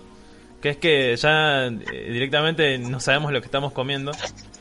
[0.62, 4.12] que es que ya eh, directamente no sabemos lo que estamos comiendo.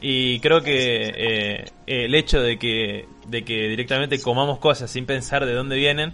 [0.01, 5.47] Y creo que eh, el hecho de que, de que directamente comamos cosas sin pensar
[5.47, 6.13] de dónde vienen,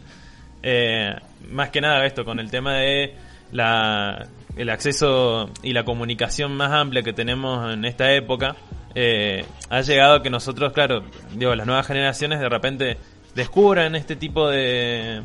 [1.49, 3.15] más que nada esto con el tema de
[3.51, 8.57] la, el acceso y la comunicación más amplia que tenemos en esta época,
[8.95, 12.97] eh, ha llegado a que nosotros, claro, digo, las nuevas generaciones de repente
[13.35, 15.23] descubran este tipo de,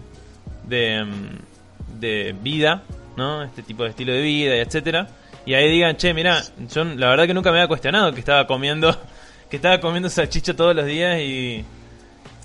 [0.63, 2.83] de, mm, de vida,
[3.17, 3.43] ¿no?
[3.43, 5.07] Este tipo de estilo de vida, y etcétera.
[5.45, 6.41] Y ahí digan, che, mira,
[6.73, 8.95] yo la verdad que nunca me había cuestionado que estaba comiendo,
[9.49, 11.63] que estaba comiendo salchicha todos los días y,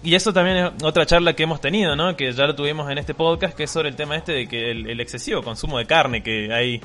[0.03, 2.17] y eso también es otra charla que hemos tenido, ¿no?
[2.17, 4.71] Que ya lo tuvimos en este podcast, que es sobre el tema este de que
[4.71, 6.81] el, excesivo consumo de carne que hay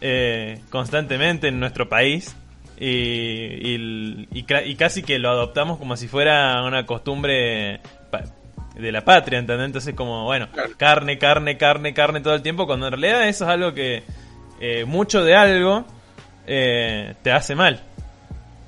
[0.00, 2.36] eh, constantemente en nuestro país
[2.78, 7.80] y, y, casi que lo adoptamos como si fuera una costumbre
[8.74, 9.66] de la patria, ¿entendés?
[9.66, 13.50] Entonces como, bueno, carne, carne, carne, carne todo el tiempo, cuando en realidad eso es
[13.50, 14.02] algo que
[14.60, 15.84] eh, mucho de algo
[16.46, 17.80] eh, te hace mal.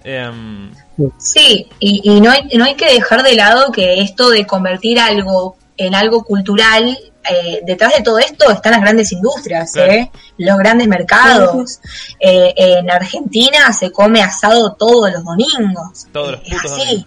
[0.05, 0.71] Em,
[1.19, 5.01] sí, y, y no, hay, no hay que dejar de lado que esto de convertir
[5.01, 6.97] algo en algo cultural
[7.29, 10.11] eh, detrás de todo esto están las grandes industrias, ¿eh?
[10.39, 11.81] los grandes mercados.
[12.21, 16.07] Eh, en Argentina se come asado todos los domingos.
[16.13, 17.07] Todos los putos así.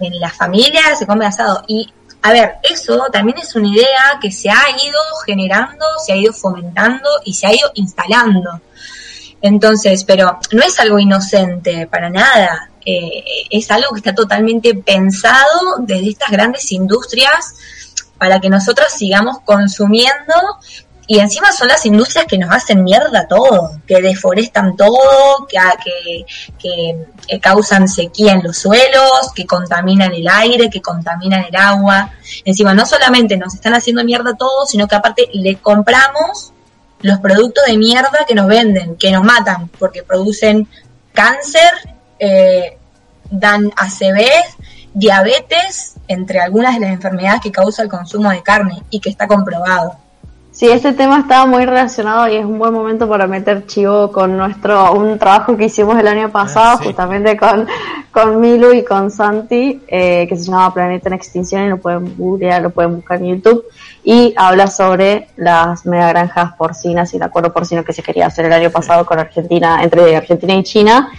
[0.00, 1.62] En la familia se come asado.
[1.68, 6.16] Y, a ver, eso también es una idea que se ha ido generando, se ha
[6.16, 8.60] ido fomentando y se ha ido instalando.
[9.40, 12.70] Entonces, pero no es algo inocente para nada.
[12.84, 17.54] es algo que está totalmente pensado desde estas grandes industrias
[18.18, 20.34] para que nosotros sigamos consumiendo
[21.08, 25.58] y encima son las industrias que nos hacen mierda todo, que deforestan todo, que,
[26.58, 32.10] que, que, causan sequía en los suelos, que contaminan el aire, que contaminan el agua.
[32.44, 36.52] Encima no solamente nos están haciendo mierda todo, sino que aparte le compramos
[37.02, 40.66] los productos de mierda que nos venden, que nos matan, porque producen
[41.12, 41.70] cáncer,
[42.18, 42.78] eh,
[43.30, 44.24] dan ACV,
[44.92, 49.28] diabetes, entre algunas de las enfermedades que causa el consumo de carne y que está
[49.28, 50.05] comprobado.
[50.56, 54.38] Sí, este tema estaba muy relacionado y es un buen momento para meter chivo con
[54.38, 56.84] nuestro un trabajo que hicimos el año pasado, Ah, sí.
[56.86, 57.66] justamente con,
[58.10, 62.16] con Milu y con Santi, eh, que se llama Planeta en Extinción y lo pueden
[62.16, 63.66] googlear, lo pueden buscar en YouTube,
[64.02, 68.52] y habla sobre las megagranjas porcinas y el acuerdo porcino que se quería hacer el
[68.54, 71.10] año pasado con Argentina, entre Argentina y China,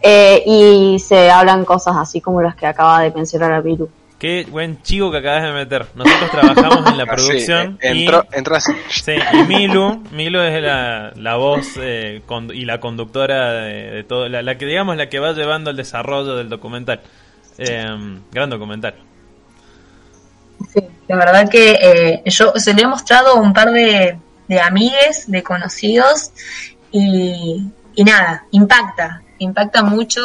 [0.00, 3.90] eh, y se hablan cosas así como las que acaba de mencionar a Milu.
[4.18, 5.86] Qué buen chivo que acabas de meter.
[5.94, 8.72] Nosotros trabajamos en la Así, producción eh, y, entró, entró así.
[8.88, 14.04] sí, y Milu, Milu es la, la voz eh, con- y la conductora de, de
[14.04, 17.00] todo, la, la que digamos la que va llevando el desarrollo del documental.
[17.58, 17.86] Eh,
[18.32, 18.94] gran documental.
[20.72, 24.60] Sí, la verdad que eh, yo se lo he mostrado a un par de, de
[24.60, 26.30] amigues, de conocidos,
[26.90, 27.62] y,
[27.94, 30.20] y nada, impacta, impacta mucho.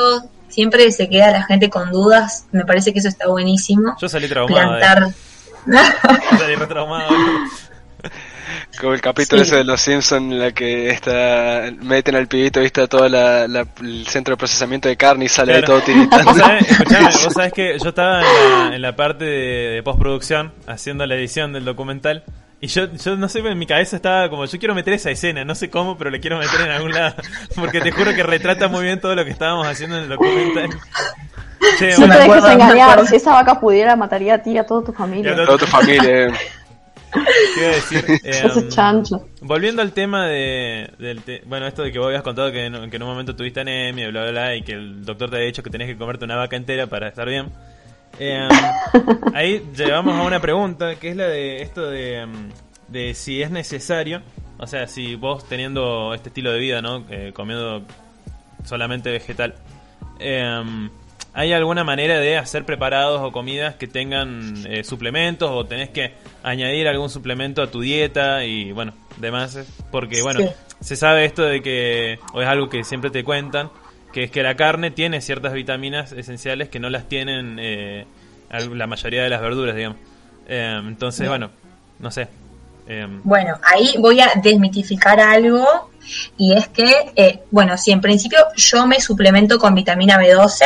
[0.51, 3.95] Siempre se queda la gente con dudas, me parece que eso está buenísimo.
[3.99, 4.73] Yo salí traumado.
[4.73, 5.13] de- Plantar.
[6.39, 7.09] salí re traumado.
[8.79, 9.47] Como el capítulo Sí.
[9.49, 13.67] ese de los Simpsons en la que está, meten al pibito, viste, todo la, la-
[13.81, 15.73] el centro de procesamiento de carne y sale de Claro.
[15.81, 16.31] todo tiritando.
[16.31, 18.25] Vos sabés, escuchame, vos sabés que yo estaba en
[18.69, 22.23] la, en la parte de, de postproducción haciendo la edición del documental
[22.61, 25.43] y yo, yo no sé, en mi cabeza estaba como, yo quiero meter esa escena,
[25.43, 27.15] no sé cómo, pero le quiero meter en algún lado,
[27.55, 30.69] porque te juro que retrata muy bien todo lo que estábamos haciendo en el documental.
[31.77, 34.65] Che, Sí, No te dejes engañar, si esa vaca pudiera mataría a ti y a
[34.65, 35.31] toda tu familia.
[35.31, 36.27] Y a Toda tu familia.
[36.27, 36.31] eh.
[37.55, 38.05] ¿qué decir?
[38.23, 39.27] Ese chancho.
[39.41, 42.89] Volviendo al tema de, del te- bueno, esto de que vos habías contado que en,
[42.89, 45.47] que en un momento tuviste anemia, bla, bla, bla, y que el doctor te había
[45.47, 47.51] dicho que tenías que comerte una vaca entera para estar bien.
[48.19, 48.47] Eh,
[49.33, 52.49] ahí llevamos a una pregunta, que es la de esto de, em,
[52.87, 54.21] de si es necesario,
[54.57, 57.05] o sea, si vos teniendo este estilo de vida, ¿no?
[57.09, 57.83] Eh, comiendo
[58.65, 59.55] solamente vegetal,
[60.19, 60.89] em,
[61.33, 66.13] ¿hay alguna manera de hacer preparados o comidas que tengan eh, suplementos o tenés que
[66.43, 69.57] añadir algún suplemento a tu dieta y bueno, demás?
[69.91, 70.47] Porque bueno, Sí.
[70.81, 73.71] se sabe esto de que, o es algo que siempre te cuentan,
[74.11, 78.05] que es que la carne tiene ciertas vitaminas esenciales que no las tienen eh,
[78.49, 79.97] la mayoría de las verduras, digamos.
[80.47, 81.49] Eh, entonces, bueno,
[81.99, 82.27] no sé.
[82.87, 85.91] Eh, Bueno, ahí voy a desmitificar algo
[86.37, 90.65] y es que, eh, bueno, si en principio yo me suplemento con vitamina B12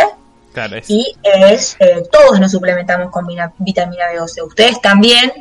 [0.53, 4.47] claro, es, y es, eh, todos nos suplementamos con vitamina B12.
[4.47, 5.31] Ustedes también,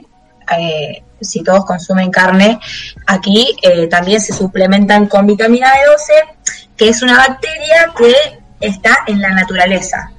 [0.59, 2.59] eh, si todos consumen carne,
[3.07, 8.14] aquí eh, también se suplementan con vitamina B12, que es una bacteria que
[8.61, 10.11] está en la naturaleza.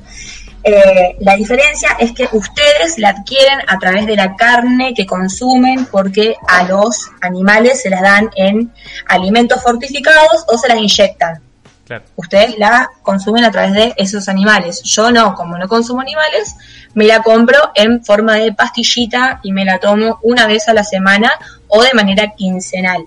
[0.68, 5.86] Eh, la diferencia es que ustedes la adquieren a través de la carne que consumen
[5.86, 8.74] porque a los animales se las dan en
[9.08, 11.40] alimentos fortificados o se las inyectan.
[11.86, 12.04] claro.
[12.16, 14.82] Ustedes la consumen a través de esos animales.
[14.82, 16.56] Yo no, como no consumo animales,
[16.96, 20.84] me la compro en forma de pastillita y me la tomo una vez a la
[20.84, 21.32] semana
[21.68, 23.06] o de manera quincenal.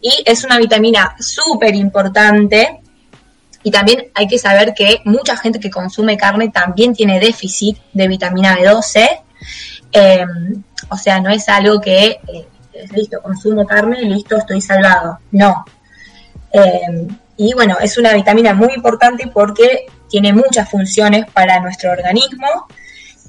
[0.00, 2.80] Y es una vitamina súper importante
[3.62, 8.08] y también hay que saber que mucha gente que consume carne también tiene déficit de
[8.08, 9.22] vitamina B12.
[9.92, 10.24] Eh,
[10.88, 15.18] o sea, no es algo que, eh, es listo, consumo carne, listo, estoy salvado.
[15.32, 15.64] No.
[16.52, 17.06] Eh,
[17.36, 22.66] y bueno, es una vitamina muy importante porque tiene muchas funciones para nuestro organismo.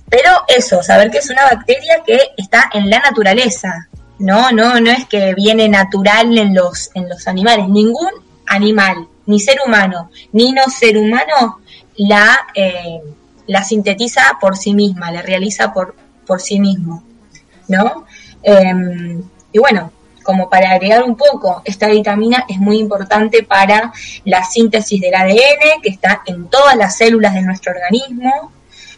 [0.09, 3.87] Pero eso, saber que es una bacteria que está en la naturaleza.
[4.21, 7.67] No, no, no es que viene natural en los, en los animales.
[7.67, 8.11] Ningún
[8.45, 11.59] animal, ni ser humano, ni no ser humano,
[11.95, 13.01] la, eh,
[13.47, 15.95] la sintetiza por sí misma, la realiza por,
[16.27, 17.03] por sí mismo.
[17.67, 18.05] ¿No?
[18.43, 19.21] Eh,
[19.53, 19.91] y bueno,
[20.21, 23.91] como para agregar un poco, esta vitamina es muy importante para
[24.25, 28.51] la síntesis del ADN, que está en todas las células de nuestro organismo.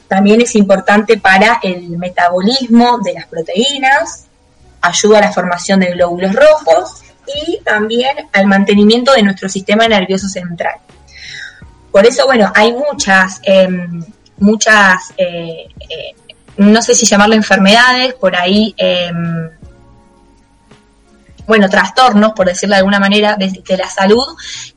[0.09, 4.27] También es importante para el metabolismo de las proteínas,
[4.83, 10.27] ayuda a la formación de glóbulos rojos y también al mantenimiento de nuestro sistema nervioso
[10.27, 10.75] central.
[11.91, 13.67] Por eso, bueno, hay muchas, eh,
[14.37, 16.15] muchas, eh, eh,
[16.57, 19.11] no sé si llamarlo enfermedades, por ahí, eh,
[21.47, 24.25] bueno, trastornos, por decirlo de alguna manera, de, de la salud,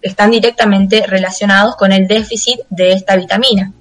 [0.00, 3.72] que están directamente relacionados con el déficit de esta vitamina.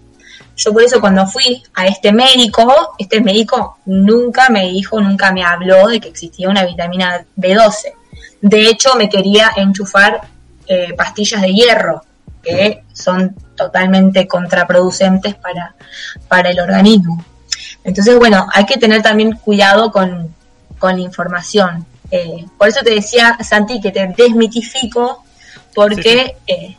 [0.56, 5.44] Yo por eso cuando fui a este médico, este médico nunca me dijo, nunca me
[5.44, 7.94] habló de que existía una vitamina B12.
[8.42, 10.22] De hecho, me quería enchufar
[10.68, 12.04] eh, pastillas de hierro,
[12.42, 15.76] que son totalmente contraproducentes para,
[16.28, 17.24] para el organismo.
[17.84, 20.34] Entonces, bueno, hay que tener también cuidado con,
[20.80, 21.86] con la información.
[22.12, 25.24] Eh, por eso te decía, Santi, que te desmitifico,
[25.74, 26.78] porque eh,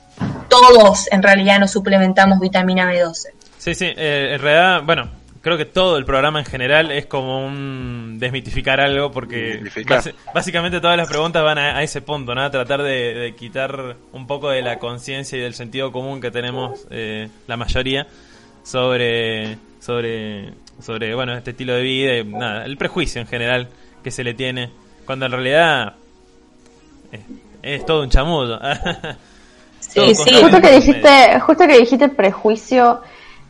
[0.48, 3.35] todos en realidad nos suplementamos vitamina B12.
[3.66, 5.08] Sí, sí, eh, en realidad, bueno,
[5.40, 9.60] creo que todo el programa en general es como un desmitificar algo porque
[10.32, 12.42] básicamente todas las preguntas van a, a ese punto, ¿no?
[12.42, 16.30] A tratar de, de quitar un poco de la conciencia y del sentido común que
[16.30, 18.06] tenemos eh, la mayoría
[18.62, 23.68] sobre sobre sobre bueno este estilo de vida y nada el prejuicio en general
[24.04, 24.70] que se le tiene
[25.04, 25.94] cuando en realidad
[27.10, 27.20] es,
[27.62, 28.60] es todo un chamullo
[29.80, 30.42] Sí, sí.
[30.42, 33.00] Justo que dijiste, justo que dijiste prejuicio,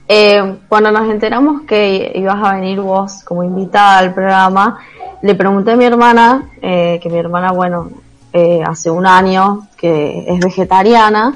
[0.09, 4.79] eh, cuando nos enteramos que ibas a venir vos como invitada al programa,
[5.23, 7.89] le pregunté a mi hermana, eh, que mi hermana, bueno,
[8.33, 11.35] eh, hace un año que es vegetariana,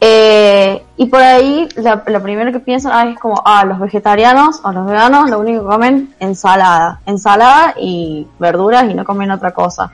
[0.00, 1.68] eh, y por ahí
[2.06, 5.62] lo primero que piensan ah, es como, ah, los vegetarianos o los veganos lo único
[5.62, 9.92] que comen ensalada, ensalada y verduras y no comen otra cosa.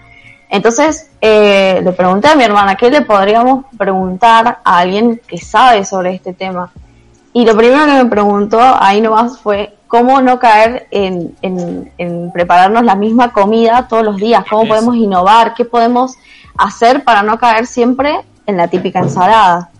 [0.48, 6.14] Entonces le pregunté a mi hermana, ¿qué le podríamos preguntar a alguien que sabe sobre
[6.14, 6.70] este tema?
[7.32, 12.32] Y lo primero que me preguntó ahí nomás fue cómo no caer en, en, en
[12.32, 14.68] prepararnos la misma comida todos los días, cómo Eso.
[14.74, 16.14] podemos innovar, qué podemos
[16.56, 19.70] hacer para no caer siempre en la típica ensalada.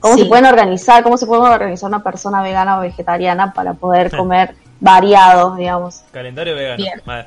[0.00, 0.22] ¿Cómo Sí.
[0.22, 1.02] se pueden organizar?
[1.02, 4.16] ¿Cómo se puede organizar una persona vegana o vegetariana para poder Sí.
[4.16, 6.02] comer variados, digamos?
[6.12, 7.02] calendario vegano Bien.
[7.04, 7.26] Vale.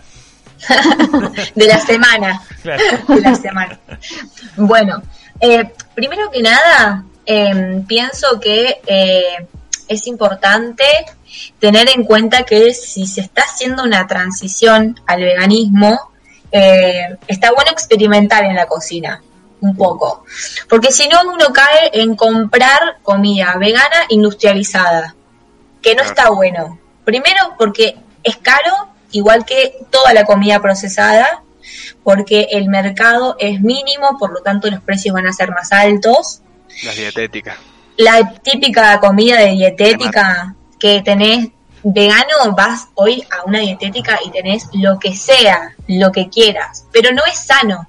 [1.55, 2.41] de la semana.
[2.61, 2.81] Claro.
[3.07, 3.79] de la semana.
[4.55, 5.01] Bueno,
[5.39, 9.47] eh, primero que nada, eh, pienso que eh,
[9.87, 10.83] es importante
[11.59, 15.99] tener en cuenta que si se está haciendo una transición al veganismo,
[16.51, 19.21] eh, está bueno experimentar en la cocina
[19.61, 20.25] un poco,
[20.67, 25.15] porque si no uno cae en comprar comida vegana industrializada,
[25.81, 26.79] que no está bueno.
[27.05, 31.43] Primero porque es caro, igual que toda la comida procesada,
[32.03, 36.41] porque el mercado es mínimo, por lo tanto los precios van a ser más altos.
[36.83, 37.57] Las dietéticas.
[37.97, 41.49] La típica comida de dietética que tenés
[41.83, 47.11] vegano, vas hoy a una dietética y tenés lo que sea, lo que quieras, pero
[47.11, 47.85] no es sano.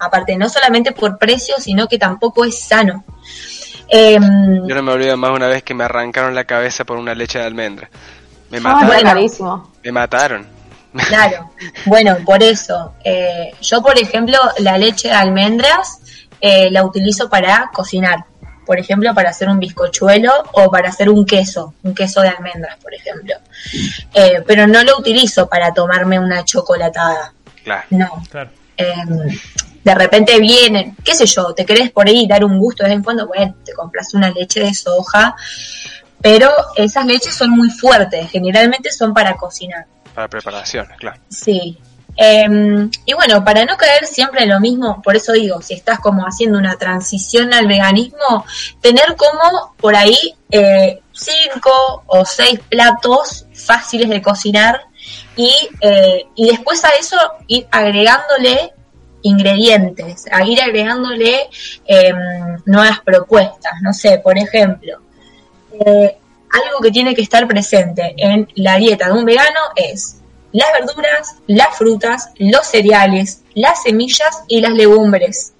[0.00, 3.04] Aparte, no solamente por precio, sino que tampoco es sano.
[3.88, 7.14] Em, Yo no me olvido más una vez que me arrancaron la cabeza por una
[7.14, 7.88] leche de almendra.
[8.50, 8.82] Me Ah, mataron.
[8.82, 9.08] es bueno.
[9.10, 9.72] carísimo.
[9.82, 10.46] Me mataron.
[11.08, 11.50] Claro,
[11.86, 12.94] bueno, por eso.
[13.04, 16.00] eh, yo, por ejemplo, la leche de almendras
[16.40, 18.24] eh, la utilizo para cocinar.
[18.66, 22.76] Por ejemplo, para hacer un bizcochuelo o para hacer un queso, un queso de almendras,
[22.76, 23.34] por ejemplo.
[24.12, 27.32] Eh, pero no lo utilizo para tomarme una chocolatada.
[27.64, 27.84] Claro.
[27.90, 28.22] No.
[28.30, 28.50] Claro.
[28.76, 28.94] Eh,
[29.82, 32.96] de repente vienen, qué sé yo, te querés por ahí dar un gusto de vez
[32.98, 35.34] en cuando, bueno, te compras una leche de soja,
[36.20, 39.86] pero esas leches son muy fuertes, generalmente son para cocinar.
[40.14, 41.18] Para preparación, claro.
[41.30, 41.78] Sí.
[42.20, 46.00] Eh, y bueno, para no caer siempre en lo mismo, por eso digo, si estás
[46.00, 48.44] como haciendo una transición al veganismo,
[48.80, 54.82] tener como por ahí eh, cinco o seis platos fáciles de cocinar
[55.36, 57.16] y, eh, y después a eso
[57.46, 58.72] ir agregándole
[59.22, 61.48] ingredientes, a ir agregándole
[61.86, 62.12] eh,
[62.66, 63.74] nuevas propuestas.
[63.82, 64.98] No sé, por ejemplo,
[65.72, 66.16] eh,
[66.50, 70.17] algo que tiene que estar presente en la dieta de un vegano es
[70.52, 75.52] las verduras, las frutas, los cereales, las semillas y las legumbres.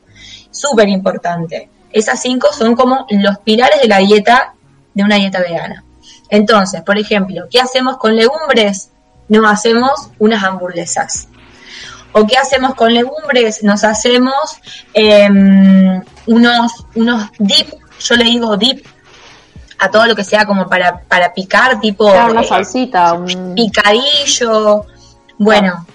[0.51, 1.69] Súper importante.
[1.93, 4.55] Esas cinco son como los pilares de la dieta,
[4.95, 5.85] de una dieta vegana.
[6.31, 8.91] Entonces, por ejemplo, ¿qué hacemos con legumbres?
[9.29, 11.29] Nos hacemos unas hamburguesas.
[12.13, 13.63] ¿O qué hacemos con legumbres?
[13.63, 14.59] Nos hacemos
[14.95, 17.69] em, unos, unos dip,
[18.01, 18.87] yo le digo dip
[19.79, 23.55] a todo lo que sea como para, para picar, tipo Claro, una eh, salsita, un...
[23.55, 24.87] picadillo,
[25.39, 25.87] bueno,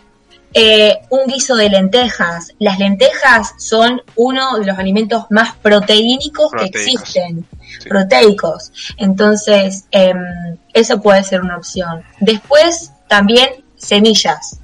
[0.54, 2.50] eh, un guiso de lentejas.
[2.60, 7.46] Las lentejas son uno de los alimentos más proteínicos que existen,
[7.82, 7.90] Sí.
[7.90, 8.72] proteicos.
[8.98, 10.18] Entonces, em,
[10.74, 12.04] eso puede ser una opción.
[12.20, 14.60] Después, también semillas.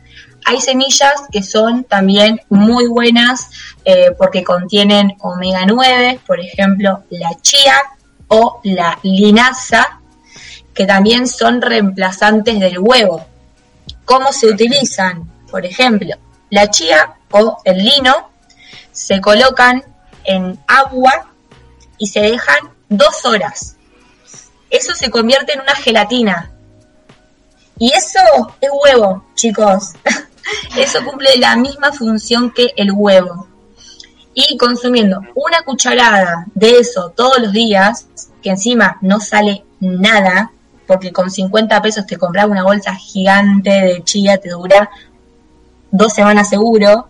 [0.45, 3.49] Hay semillas que son también muy buenas
[3.83, 7.75] eh, porque contienen omega 9, por ejemplo, la chía
[8.29, 9.99] o la linaza,
[10.73, 13.25] que también son reemplazantes del huevo.
[14.05, 15.29] ¿Cómo se utilizan?
[15.51, 16.15] Por ejemplo,
[16.49, 18.31] la chía o el lino
[18.91, 19.83] se colocan
[20.23, 21.31] en agua
[21.97, 23.75] y se dejan dos horas.
[24.69, 26.51] Eso se convierte en una gelatina.
[27.77, 28.19] Y eso
[28.61, 29.93] es huevo, chicos.
[30.75, 33.47] Eso cumple la misma función que el huevo.
[34.47, 38.07] Y consumiendo una cucharada de eso todos los días,
[38.41, 40.53] que encima no sale nada,
[40.87, 44.89] porque con 50 pesos te compras una bolsa gigante de chía, te dura
[45.91, 47.09] dos semanas seguro.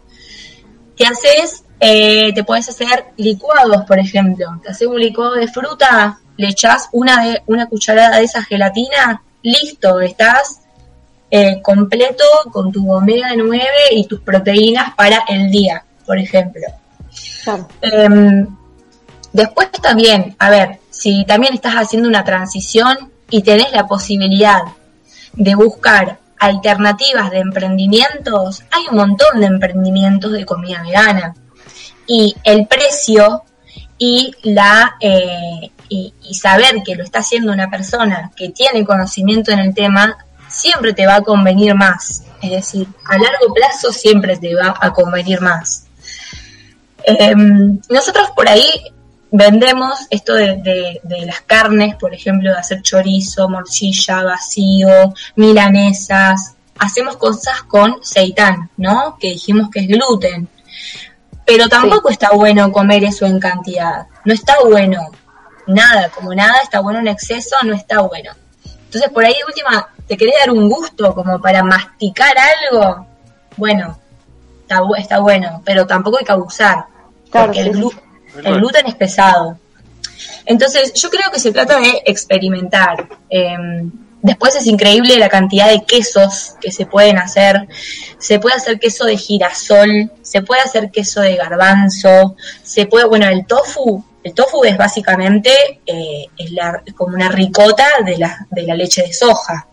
[0.95, 1.63] ¿Qué haces?
[1.79, 4.59] Eh, te puedes hacer licuados, por ejemplo.
[4.63, 9.21] Te haces un licuado de fruta, le echas una, de, una cucharada de esa gelatina
[9.43, 10.61] listo, estás
[11.29, 16.63] eh, completo con tu omega 9 y tus proteínas para el día, por ejemplo.
[17.81, 18.47] Em,
[19.33, 24.61] después también, a ver, si también estás haciendo una transición y tenés la posibilidad
[25.33, 31.35] de buscar alternativas de emprendimientos, hay un montón de emprendimientos de comida vegana.
[32.07, 33.43] Y el precio
[33.97, 39.59] y la eh, y, saber que lo está haciendo una persona que tiene conocimiento en
[39.59, 40.17] el tema
[40.47, 42.23] siempre te va a convenir más.
[42.41, 45.88] Es decir a largo plazo siempre te va a convenir más
[47.03, 48.67] em, nosotros por ahí
[49.31, 57.17] vendemos esto de, de, las carnes por ejemplo de hacer chorizo morcilla vacío milanesas hacemos
[57.17, 60.49] cosas con seitán no que dijimos que es gluten
[61.49, 64.05] pero tampoco está bueno comer eso en cantidad.
[64.23, 65.09] No está bueno.
[65.65, 68.33] Nada, como nada está bueno en exceso, no está bueno.
[68.85, 73.07] Entonces, por ahí, última, ¿te querés dar un gusto como para masticar algo?
[73.57, 73.99] Bueno,
[74.69, 76.85] está, está bueno, pero tampoco hay que abusar.
[77.31, 79.57] porque el, gluten es pesado.
[80.45, 83.07] Entonces, yo creo que se trata de experimentar.
[83.29, 83.57] Eh,
[84.21, 87.67] Después es increíble la cantidad de quesos que se pueden hacer.
[88.17, 93.27] Se puede hacer queso de girasol, se puede hacer queso de garbanzo, se puede, bueno,
[93.27, 95.51] el tofu, el tofu es básicamente
[95.85, 99.67] eh, es la, como una ricota de la, de la leche de soja.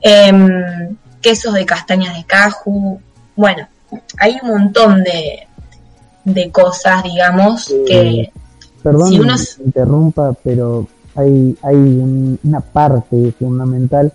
[0.00, 3.00] Em, quesos de castañas de caju,
[3.36, 3.68] bueno,
[4.18, 5.46] hay un montón de,
[6.24, 8.30] de cosas, digamos, que...
[8.82, 9.34] Perdón si uno...
[9.64, 11.76] interrumpa, pero hay, hay
[12.44, 14.12] una parte fundamental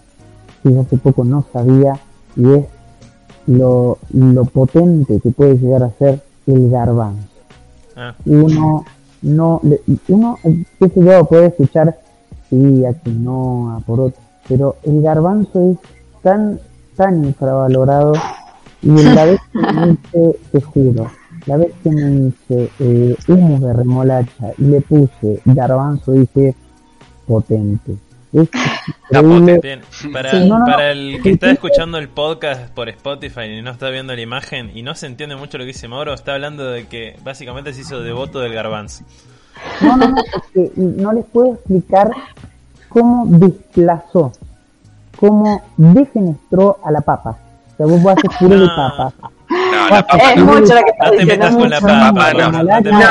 [0.64, 2.00] que yo hace poco no sabía
[2.36, 2.66] y es
[3.48, 7.28] lo, lo potente que puede llegar a ser el garbanzo.
[7.96, 8.16] Ah.
[8.26, 8.86] Uno
[9.22, 9.62] no,
[10.08, 10.40] uno,
[10.80, 11.98] qué sé yo, puede escuchar
[12.50, 15.78] sí, a no, a por otro, pero el garbanzo es
[16.24, 16.60] tan,
[16.96, 18.14] tan infravalorado
[18.82, 21.12] y la vez que me hice, te juro,
[21.46, 26.56] la vez que me hice eh, humo de remolacha y le puse garbanzo, dije,
[27.28, 27.96] potente.
[30.14, 34.72] Para, el que está escuchando el podcast por Spotify y no está viendo la imagen
[34.74, 37.82] y no se entiende mucho lo que dice Mauro, está hablando de que básicamente se
[37.82, 39.04] hizo devoto del garbanzo.
[39.82, 40.24] No, no, no,
[40.76, 42.10] no les puedo explicar
[42.88, 44.32] cómo desplazó,
[45.20, 47.38] cómo defenestró a la papa.
[47.78, 49.14] Sea, vos vas a de papa
[49.52, 52.52] no, la papa es mucho la que no te metas con la papa, no.
[52.52, 53.02] No, no, no.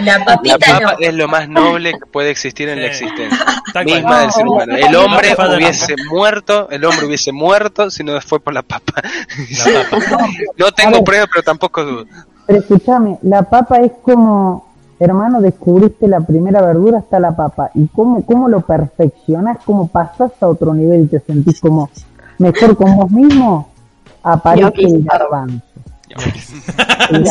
[0.00, 3.38] La papita la papa es lo más noble que puede existir en la existencia
[3.84, 4.74] misma del ser humano.
[4.74, 8.92] El hombre hubiese muerto, el hombre hubiese muerto si no fue por la papa.
[8.96, 10.28] La papa.
[10.56, 12.06] no tengo pruebas, pero tampoco dudo.
[12.46, 14.66] Pero escúchame, la papa es como,
[14.98, 17.70] hermano, descubriste la primera verdura hasta la papa.
[17.74, 19.58] ¿Y cómo, cómo lo perfeccionas?
[19.64, 21.90] ¿Cómo pasas a otro nivel y te sentís como
[22.38, 23.76] mejor con vos mismo?
[24.26, 25.62] aparece el garbanzo.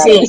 [0.04, 0.28] Sí.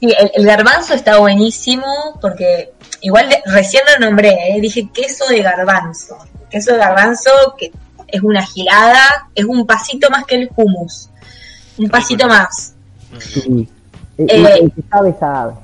[0.00, 1.86] el, garbanzo está buenísimo
[2.20, 4.60] porque igual recién lo nombré, ¿eh?
[4.60, 6.16] dije queso de garbanzo.
[6.50, 7.72] Queso de garbanzo que
[8.08, 11.08] es una gilada, es un pasito más que el hummus.
[11.78, 12.74] Un pasito más.
[13.18, 13.68] Sí.
[14.18, 15.54] Eh, sabe, sabe.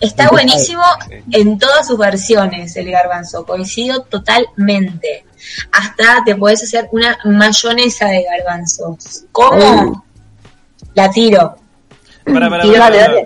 [0.00, 0.82] Está buenísimo
[1.30, 5.24] en todas sus versiones el garbanzo, coincido totalmente.
[5.72, 9.24] Hasta te puedes hacer una mayonesa de garbanzos.
[9.32, 10.04] ¿Cómo?
[10.94, 11.56] La tiro.
[12.24, 12.62] Para, para,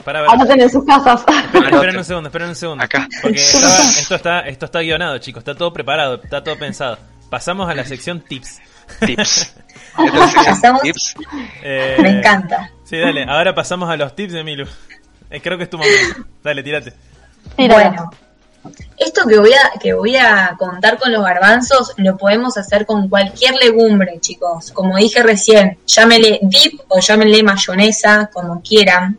[0.04, 1.24] para, para, en sus casas.
[1.54, 2.82] Esperen, un segundo, esperen un segundo.
[2.82, 3.06] Acá.
[3.22, 5.40] Porque esto, está, esto está guionado, chicos.
[5.42, 6.98] Está todo preparado, está todo pensado.
[7.30, 8.58] Pasamos a la sección tips.
[9.06, 9.54] Tips.
[10.82, 11.14] tips.
[11.62, 12.70] Eh, Me encanta.
[12.84, 13.24] Sí, dale.
[13.24, 14.66] Ahora pasamos a los tips de Milu.
[15.30, 16.24] Eh, creo que es tu momento.
[16.42, 16.94] Dale, tírate.
[17.56, 18.10] Bueno,
[18.96, 23.08] esto que voy a que voy a contar con los garbanzos lo podemos hacer con
[23.08, 24.72] cualquier legumbre, chicos.
[24.72, 29.18] Como dije recién, llámele dip o llámenle mayonesa, como quieran.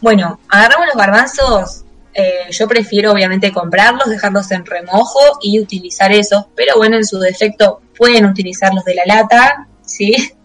[0.00, 1.82] Bueno, agarramos los garbanzos.
[2.14, 7.18] Eh, yo prefiero obviamente comprarlos, dejarlos en remojo y utilizar esos, pero bueno, en su
[7.18, 10.14] defecto pueden utilizar los de la lata, ¿sí?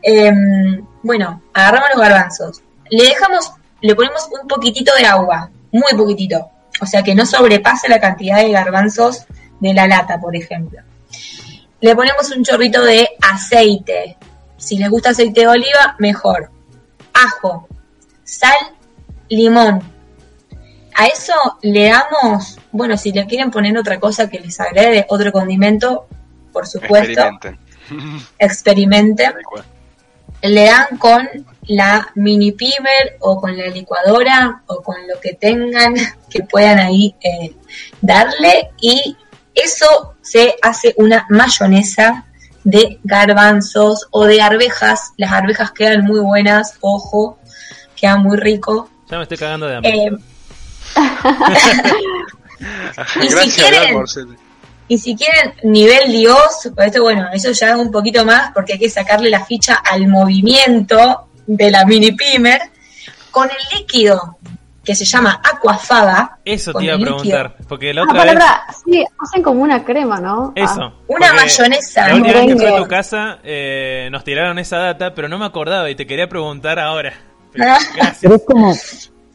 [0.00, 3.50] Em, bueno, agarramos los garbanzos, le dejamos,
[3.80, 6.50] le ponemos un poquitito de agua, muy poquitito,
[6.80, 9.26] o sea que no sobrepase la cantidad de garbanzos
[9.60, 10.80] de la lata, por ejemplo.
[11.80, 14.16] Le ponemos un chorrito de aceite,
[14.56, 16.50] si les gusta aceite de oliva, mejor.
[17.12, 17.68] Ajo,
[18.24, 18.56] sal,
[19.28, 19.82] limón.
[20.94, 25.30] A eso le damos, bueno, si le quieren poner otra cosa que les agrede, otro
[25.30, 26.08] condimento,
[26.52, 27.20] por supuesto.
[27.20, 27.58] Experimenten.
[28.38, 29.32] Experimenten.
[30.42, 31.28] Le dan con
[31.68, 35.94] la mini pimer o con la licuadora o con lo que tengan
[36.30, 37.54] que puedan ahí eh,
[38.00, 39.16] darle y
[39.54, 42.24] eso se hace una mayonesa
[42.64, 45.12] de garbanzos o de arvejas.
[45.16, 47.38] Las arvejas quedan muy buenas, ojo,
[47.96, 48.88] quedan muy rico.
[49.10, 49.90] Ya me estoy cagando de hambre.
[50.06, 50.10] Eh,
[53.22, 53.94] y si quieren-
[54.90, 58.72] y si quieren nivel Dios, pues esto bueno, eso ya es un poquito más porque
[58.74, 62.60] hay que sacarle la ficha al movimiento de la mini pimer
[63.32, 64.36] con el líquido
[64.84, 66.38] que se llama aquafaba.
[66.44, 67.56] Eso te iba a preguntar.
[67.68, 68.76] Porque la Ah, otra para, vez.
[68.84, 70.52] sí, hacen como una crema, ¿no?
[70.54, 70.82] Eso.
[70.82, 74.78] Ah, Una mayonesa, La última vez que fui a tu casa eh, nos tiraron esa
[74.78, 77.12] data, pero no me acordaba y te quería preguntar ahora.
[77.52, 77.64] Pero,
[77.96, 78.18] gracias.
[78.22, 78.72] Pero es como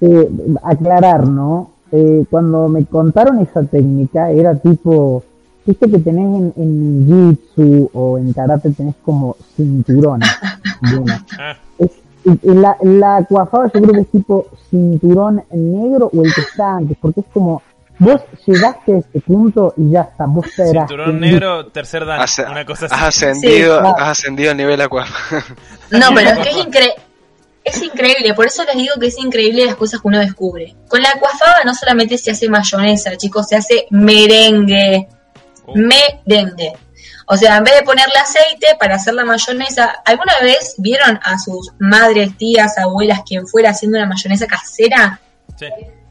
[0.02, 0.28] eh,
[0.64, 1.72] aclarar, ¿no?
[1.92, 5.24] Eh, cuando me contaron esa técnica, era tipo,
[5.64, 10.22] viste que tenés en, en Jitsu o en Karate, tenés como cinturón.
[10.82, 11.06] Bueno,
[11.40, 11.56] Ah,
[12.44, 16.98] la, la aquafaba yo creo que es tipo cinturón negro o el que está antes,
[17.02, 17.62] porque es como,
[18.00, 20.88] vos llegaste a este punto y ya está, vos serás.
[20.88, 22.22] cinturón negro, tercer dan.
[22.22, 22.96] Has, Una cosa así.
[22.96, 23.96] has ascendido, Sí, claro.
[24.00, 25.06] has ascendido al nivel aqua.
[25.92, 26.94] No, pero es que es, incre-
[27.64, 30.76] es increíble, por eso les digo que es increíble las cosas que uno descubre.
[30.88, 35.08] Con la aquafaba no solamente se hace mayonesa, chicos, se hace merengue.
[35.66, 35.74] Oh.
[35.76, 36.74] Merengue.
[37.28, 41.38] O sea, en vez de ponerle aceite para hacer la mayonesa, ¿alguna vez vieron a
[41.40, 45.20] sus madres, tías, abuelas, quien fuera haciendo una mayonesa casera?
[45.58, 45.68] Sí,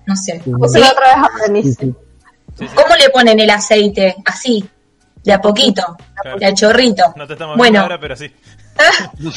[0.07, 0.41] No sé.
[0.45, 0.51] Sí.
[0.53, 0.81] Vos ¿Sí?
[0.81, 1.85] la otra vez Sí, aprendiste.
[1.87, 1.95] sí.
[2.59, 2.75] sí, sí.
[2.75, 4.17] ¿Cómo le ponen el aceite?
[4.25, 4.69] Así,
[5.23, 6.39] de a poquito, Claro.
[6.39, 7.13] de a chorrito.
[7.17, 8.33] No te estamos viendo bueno, ahora, pero sí.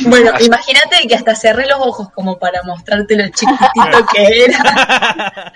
[0.07, 5.53] Bueno, imagínate que hasta cerré los ojos como para mostrarte lo chiquitito que era.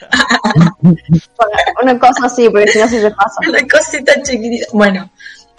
[1.82, 3.36] Una cosa así, porque si no se te pasa.
[3.48, 4.68] Una cosita chiquitita.
[4.74, 5.10] Bueno,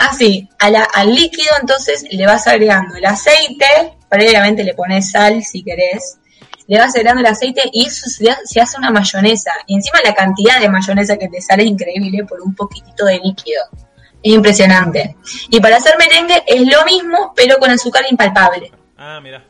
[0.01, 3.67] así, a la- al líquido entonces le vas agregando el aceite,
[4.09, 6.19] previamente le pones sal si querés,
[6.67, 9.53] le vas agregando el aceite y eso se, se hace una mayonesa.
[9.67, 13.19] Y encima la cantidad de mayonesa que te sale es increíble por un poquitito de
[13.19, 13.63] líquido.
[14.23, 15.17] Es impresionante.
[15.49, 18.71] Y para hacer merengue es lo mismo, pero con azúcar impalpable.
[18.99, 19.43] Ah, mira.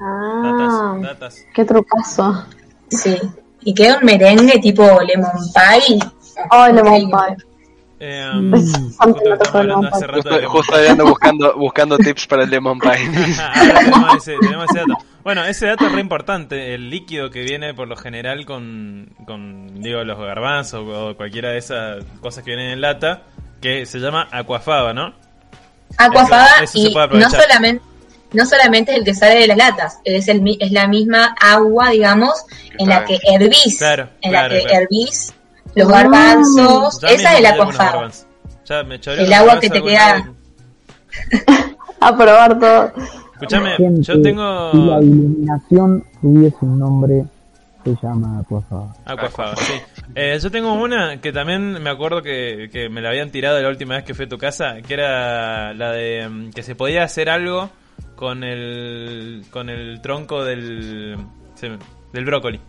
[0.00, 1.44] Ah, Datas, datas.
[1.54, 2.44] qué trucazo.
[2.90, 3.16] Sí.
[3.62, 5.98] Y queda un merengue tipo lemon pie.
[6.50, 7.46] Ay, lemon pie.
[8.00, 8.52] Eh, Mm.
[8.98, 12.90] justo hablando hace rato de Justo, ando buscando, buscando tips para el lemon pie.
[13.40, 14.94] Ahora tenemos ese, tenemos ese dato.
[15.24, 16.74] Bueno, ese dato es re importante.
[16.74, 21.58] El líquido que viene por lo general con, con digo, los garbanzos o cualquiera de
[21.58, 23.22] esas cosas que vienen en lata,
[23.62, 25.14] que se llama aquafaba, ¿no?
[25.96, 27.82] Aquafaba Eso- eso se y puede no solamente
[28.32, 31.34] no solamente es el que sale de las latas, es el mi- es la misma
[31.40, 32.34] agua, digamos,
[32.76, 34.80] en la que hervís, Claro, en claro, la que claro.
[34.90, 35.32] hervís
[35.74, 36.02] los Ah.
[36.02, 37.56] garbanzos, Ya esa es la
[39.00, 40.32] choreo El agua que te queda-.
[42.00, 42.92] A probar todo.
[43.32, 44.70] Escúchame, yo tengo...
[44.72, 47.24] Si la iluminación tuviese un nombre,
[47.84, 48.94] se llama aquafaba.
[49.04, 49.74] Aquafaba, sí.
[50.14, 53.68] Eh, yo tengo una que también me acuerdo que, que me la habían tirado la
[53.68, 57.04] última vez que fui a tu casa, que era la de mm, que se podía
[57.04, 57.70] hacer algo
[58.14, 61.18] con el con el tronco del
[62.12, 62.60] del brócoli.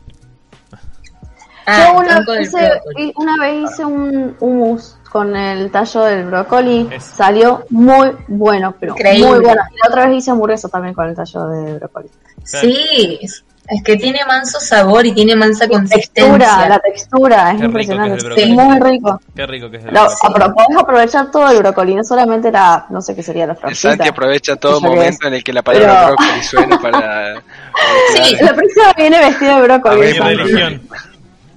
[1.68, 6.88] Ah, Yo una, del hice- una vez hice un hummus con el tallo del brócoli.
[6.92, 9.28] Es- Salió muy bueno, pero Increíble.
[9.28, 9.62] muy bueno.
[9.74, 12.10] Y la otra vez hice hamburguesa también con el tallo de brócoli.
[12.44, 16.70] Sí, es es que tiene manso sabor y tiene mansa Textura, consistencia.
[16.70, 18.26] la textura es Qué rico que es impresionante.
[18.28, 19.20] el Sí, muy rico.
[19.36, 20.54] Qué rico que es el Lo, brócoli.
[20.54, 23.90] podés aprovechar todo el brócoli, no solamente la, no sé qué sería la frasita.
[23.90, 25.26] Santi aprovecha todo momento es.
[25.26, 27.34] en el que la palabra Pero- brócoli suena para...
[28.14, 30.00] Sí, La próxima viene vestido de A brócoli.
[30.00, 30.82] ver, Mi religión.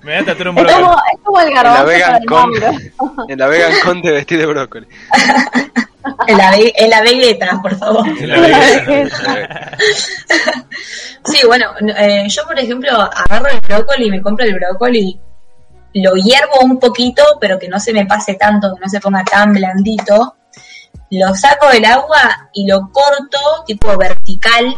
[0.03, 1.03] Me voy a tatuar un Es como, brócoli.
[1.15, 2.51] es como el En la garbanzo vegan el con,
[3.29, 4.87] en la vegan con te vestí de brócoli.
[6.27, 8.07] en la, en la vegeta, por favor.
[8.23, 9.33] La La vegeta.
[9.35, 9.73] vegeta.
[11.25, 15.21] Sí, bueno, eh, yo por ejemplo agarro el brócoli y me compro el brócoli,
[15.95, 19.23] lo hiervo un poquito, pero que no se me pase tanto, que no se ponga
[19.25, 20.37] tan blandito,
[21.11, 24.75] lo saco del agua y lo corto tipo vertical,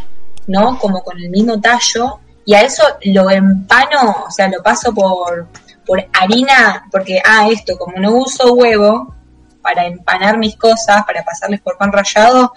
[0.49, 0.79] ¿no?
[0.79, 5.49] Como con el mismo tallo, y a eso lo empano, o sea, lo paso por,
[5.86, 9.14] por harina, porque, ah, esto, como no uso huevo
[9.62, 12.53] para empanar mis cosas, para pasarles por pan rallado,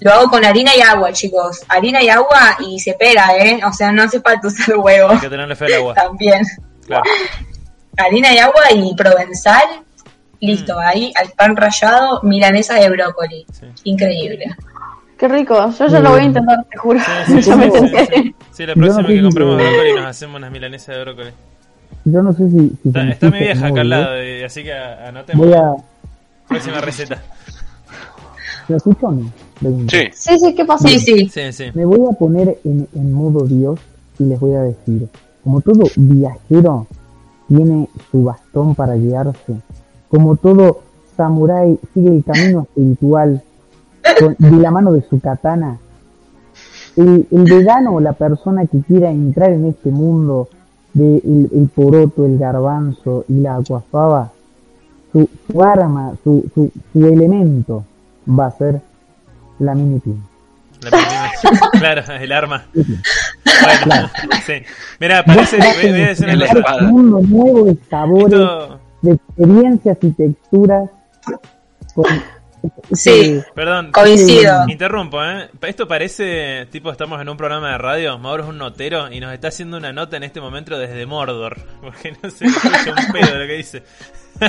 [0.00, 1.60] lo hago con harina y agua, chicos.
[1.68, 3.60] Harina y agua y se pega, ¿eh?
[3.64, 5.12] O sea, no hace falta usar huevo.
[5.12, 5.94] Hay que tenerle fe al agua.
[5.94, 6.42] También.
[6.84, 7.04] Claro.
[7.96, 9.82] Harina y agua y provenzal.
[10.38, 13.46] Listo, ahí al pan rallado, milanesa de brócoli.
[13.50, 13.66] Sí.
[13.84, 14.54] Increíble.
[15.18, 16.98] Qué rico, yo ya lo voy a intentar, te juro.
[17.26, 18.06] Sí, sí, ya me sí, sí, tenté.
[18.06, 18.34] sí.
[18.52, 21.30] Sí, la no próxima sé que si compremos brócoli nos hacemos unas milanesas de brócoli.
[22.04, 22.58] Yo no sé si...
[22.82, 24.14] si Está, mi vieja acá al lado,
[24.44, 25.46] así que anotemos.
[25.46, 25.74] Voy a...
[26.48, 27.22] Próxima receta.
[28.66, 29.30] ¿Se escucha o no?
[29.88, 30.08] Sí.
[30.12, 30.86] Sí, sí, ¿qué pasó?
[30.86, 31.28] Sí, sí.
[31.28, 31.64] Sí, sí.
[31.74, 33.80] Me voy a poner en, en modo Dios
[34.18, 35.08] y les voy a decir,
[35.42, 36.86] como todo viajero
[37.48, 39.54] tiene su bastón para guiarse,
[40.08, 40.82] como todo
[41.16, 43.42] samurái sigue el camino espiritual
[44.18, 45.78] con- de la mano de su katana,
[46.96, 50.48] el, el vegano o la persona que quiera entrar en este mundo
[50.94, 54.32] de el, el poroto, el garbanzo y la acuafaba,
[55.12, 57.84] su, su arma, su, su, su elemento
[58.28, 58.80] va a ser
[59.58, 60.22] la mini pin.
[60.82, 62.64] La primera- claro, el arma.
[62.74, 64.08] Bueno,
[64.46, 64.52] sí.
[65.00, 65.56] Mira, parece.
[65.58, 66.58] Voy, voy a decir una La cosa.
[66.58, 66.82] espada.
[66.82, 70.90] un mundo nuevo de sabores, Esto, de experiencias y texturas.
[71.94, 72.04] Con,
[72.92, 73.42] Sí.
[73.54, 74.64] perdón, Coincido.
[74.68, 75.50] interrumpo, ¿eh?
[75.62, 79.32] Esto parece, tipo, estamos en un programa de radio, Mauro es un notero y nos
[79.32, 83.32] está haciendo una nota en este momento desde Mordor, porque no se escucha un pedo
[83.32, 83.82] de lo que dice.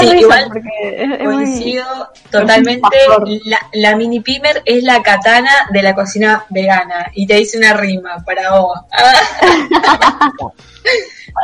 [0.00, 0.50] Sí, igual
[0.82, 1.26] es, muy...
[1.26, 1.84] Coincido
[2.30, 2.88] totalmente.
[3.44, 7.10] La, la mini pimer es la katana de la cocina vegana.
[7.14, 8.80] Y te dice una rima para vos.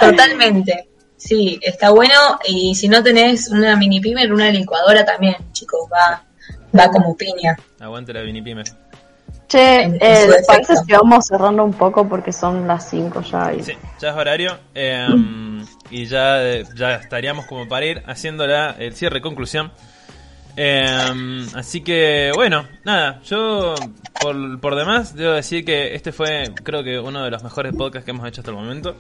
[0.01, 0.89] Totalmente.
[1.27, 2.15] Sí, está bueno.
[2.47, 5.81] Y si no tenés una mini pimer, una licuadora también, chicos.
[5.93, 6.23] Va,
[6.79, 7.57] va como piña.
[7.81, 8.65] Aguante la Vinipimer.
[9.49, 12.89] Che, En- en eh, su ¿les parece si vamos cerrando un poco porque son las
[12.91, 13.53] 5 ya?
[13.55, 13.63] Y...
[13.63, 14.59] Sí, ya es horario.
[14.75, 15.07] eh,
[15.91, 16.41] y ya,
[16.75, 19.71] ya estaríamos como para ir haciendo la, el cierre conclusión.
[20.57, 23.75] Eh, así que, bueno, nada, yo
[24.21, 28.05] por, por demás debo decir que este fue, creo que uno de los mejores podcasts
[28.05, 28.97] que hemos hecho hasta el momento.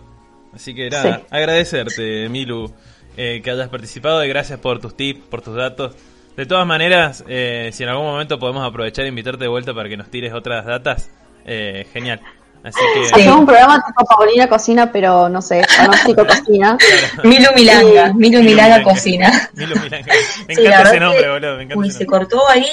[0.56, 1.24] Así que nada, Sí.
[1.30, 2.72] agradecerte, Milu,
[3.16, 5.94] eh, que hayas participado y gracias por tus tips, por tus datos.
[6.36, 9.88] De todas maneras, eh, si en algún momento podemos aprovechar e invitarte de vuelta para
[9.88, 11.10] que nos tires otras datas,
[11.44, 12.20] eh, genial.
[12.64, 13.04] Así que...
[13.06, 13.10] Sí.
[13.14, 16.76] Hacemos un programa tipo Paulina Cocina, pero no sé, pronóstico cocina.
[17.22, 18.08] Milu Milanga.
[18.08, 18.14] Sí.
[18.16, 19.50] Milu Milanga cocina.
[19.54, 20.12] Milo Milanga.
[20.48, 21.56] Me Sí, encanta ese nombre, que- boludo.
[21.56, 22.66] Me encanta Uy, ese se cortó ahí.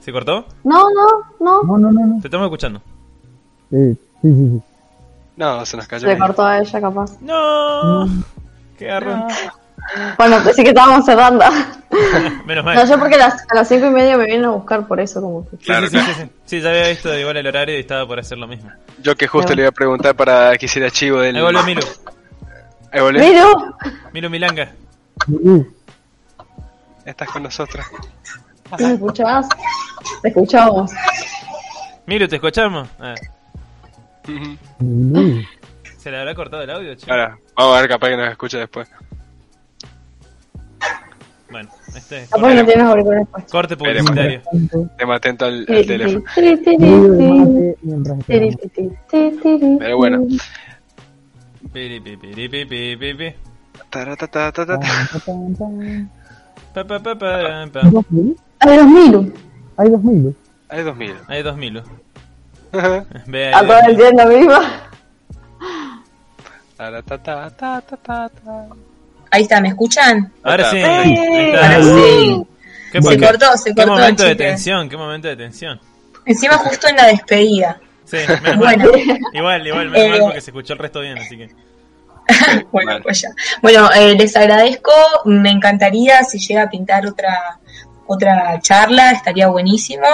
[0.00, 0.46] ¿Se cortó?
[0.64, 1.06] No, no,
[1.38, 1.62] no.
[1.62, 2.20] No, no, no, no.
[2.20, 2.82] Te estamos escuchando.
[3.70, 4.62] Eh, sí, sí, sí.
[5.36, 6.08] No, se nos cayó.
[6.08, 7.10] Se cortó a ella capaz.
[7.20, 8.06] No.
[8.78, 9.24] Qué garrón.
[10.16, 11.44] Bueno, pensé que estábamos cerrando.
[12.46, 12.76] Menos mal.
[12.76, 15.20] No, yo porque las- a las 5 y media me vienen a buscar por eso,
[15.20, 15.56] como que.
[15.56, 16.30] Sí, Claro, sí, sí, sí, sí.
[16.44, 18.70] Sí, ya había visto igual el horario y estaba por hacer lo mismo.
[19.02, 21.36] Yo que justo le iba a preguntar para que hiciera chivo del.
[21.36, 21.82] Ahí volvió Milo.
[22.92, 23.22] Ahí volvió.
[23.22, 23.74] Miru,
[24.12, 24.72] Milo Milanga.
[27.04, 27.84] Estás con nosotros.
[28.78, 29.48] ¿me escuchabas?
[30.22, 30.92] Te escuchamos.
[32.06, 32.88] Milo, ¿te escuchamos?
[33.00, 33.14] Ah,
[35.98, 37.12] se le habrá cortado el audio, chico.
[37.12, 38.88] Ahora, vamos a ver, capaz que nos escucha después.
[41.50, 42.30] Bueno, este es.
[42.30, 43.28] No tenés.
[43.50, 44.40] Corte publicitario.
[44.96, 46.24] Tema atento al, teléfono.
[49.78, 50.26] Pero bueno.
[51.72, 53.34] Piri, pi, piri, pi, pi, pi,
[58.60, 59.34] Hay 2000.
[59.76, 60.36] Hay 2000.
[60.68, 61.16] Hay 2000.
[61.28, 61.82] Hay 2000.
[63.26, 63.52] Ve ahí.
[63.54, 64.54] A todo el día lo mismo.
[69.30, 70.30] Ahí está, ¿me escuchan?
[70.42, 70.82] Ahora sí.
[70.82, 72.46] Ahora sí.
[72.92, 75.80] ¿Qué, Se qué- cortó, se Qué cortó, momento de tensión, qué momento de tensión.
[76.26, 77.80] Encima justo en la despedida.
[78.04, 78.84] Sí, menos Bueno.
[78.90, 79.18] mal.
[79.32, 80.22] Igual, igual, menos mal Eh.
[80.22, 81.50] porque se escuchó el resto bien, así que.
[82.70, 83.02] bueno, Vale.
[83.02, 83.30] pues ya.
[83.62, 84.92] Bueno, eh, les agradezco.
[85.24, 87.58] Me encantaría si llega a pintar otra
[88.06, 90.06] otra charla, estaría buenísimo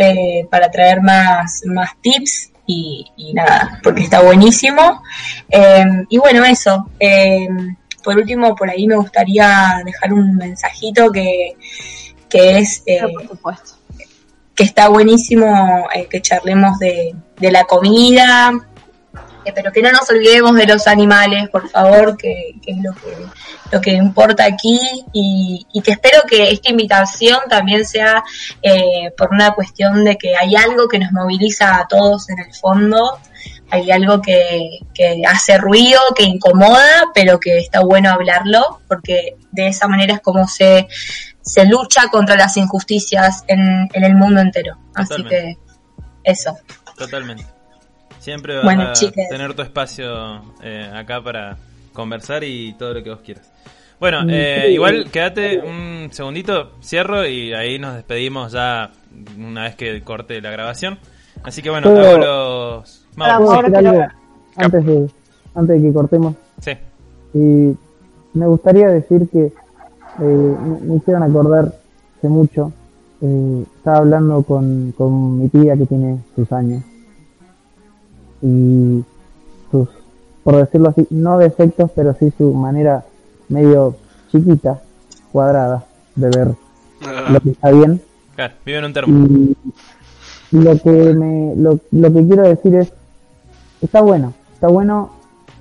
[0.00, 5.02] eh, para traer más, más tips y, y nada, porque está buenísimo.
[5.48, 6.90] Eh, y bueno, eso.
[6.98, 7.48] Eh,
[8.02, 11.56] por último, por ahí me gustaría dejar un mensajito que,
[12.28, 12.82] que es...
[13.12, 13.72] por supuesto.
[14.54, 18.52] que está buenísimo eh, que charlemos de, de la comida,
[19.54, 23.16] pero que no nos olvidemos de los animales, por favor, que, que es lo que,
[23.72, 24.80] lo que importa aquí,
[25.12, 28.22] y, y que espero que esta invitación también sea
[28.62, 32.54] eh, por una cuestión de que hay algo que nos moviliza a todos en el
[32.54, 33.18] fondo,
[33.70, 39.68] hay algo que, que hace ruido, que incomoda, pero que está bueno hablarlo, porque de
[39.68, 40.88] esa manera es como se,
[41.40, 44.76] se lucha contra las injusticias en, en el mundo entero.
[44.94, 45.58] Así Totalmente.
[46.24, 46.58] que eso.
[46.96, 47.59] Totalmente.
[48.20, 49.28] Siempre vas Bueno, a chicas.
[49.30, 51.56] tener tu espacio eh, acá para
[51.92, 53.50] conversar y todo lo que vos quieras.
[53.98, 54.72] Bueno, eh, sí.
[54.74, 58.90] igual quédate un segundito, cierro y ahí nos despedimos ya
[59.38, 60.98] una vez que corte la grabación.
[61.42, 63.06] Así que bueno, Pero- hago los...
[63.18, 64.12] Ahora, Vamos, ¿Puedo decir quiero- algo
[64.56, 65.10] antes de,
[65.54, 66.34] antes de que cortemos?
[66.60, 66.72] sí.
[67.34, 67.76] Y
[68.38, 69.52] me gustaría decir que eh,
[70.20, 71.72] me me hicieron acordar
[72.18, 72.72] hace mucho.
[73.22, 76.82] eh, estaba hablando con, con mi tía que tiene sus años.
[78.42, 79.04] Y
[79.70, 79.88] sus,
[80.42, 83.04] por decirlo así, no defectos, pero sí su manera
[83.48, 83.96] medio
[84.30, 84.80] chiquita,
[85.32, 85.84] cuadrada,
[86.16, 86.54] de ver
[87.02, 88.00] Ah, lo que está bien
[88.34, 89.26] Claro, vive en un termo.
[89.26, 89.56] Y,
[90.52, 92.92] lo que me, lo, lo que quiero decir es,
[93.80, 95.10] está bueno, está bueno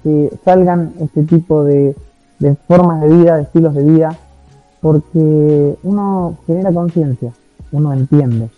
[0.04, 1.96] que salgan este tipo de,
[2.40, 4.18] de formas de vida, de estilos de vida,
[4.82, 7.34] porque uno genera conciencia,
[7.72, 8.50] uno entiende,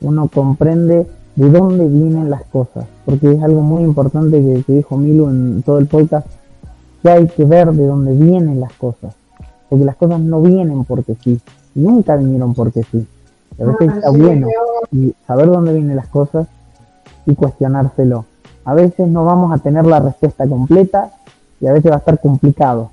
[0.00, 4.96] uno comprende de dónde vienen las cosas, porque es algo muy importante que, que dijo
[4.96, 6.26] Milu en todo el podcast,
[7.02, 9.14] que hay que ver de dónde vienen las cosas,
[9.68, 11.40] porque las cosas no vienen porque sí,
[11.74, 13.06] nunca vinieron porque sí.
[13.60, 14.48] A veces está bueno
[14.90, 16.46] y saber dónde vienen las cosas
[17.26, 18.24] y cuestionárselo.
[18.64, 21.10] A veces no vamos a tener la respuesta completa
[21.60, 22.90] y a veces va a estar complicado.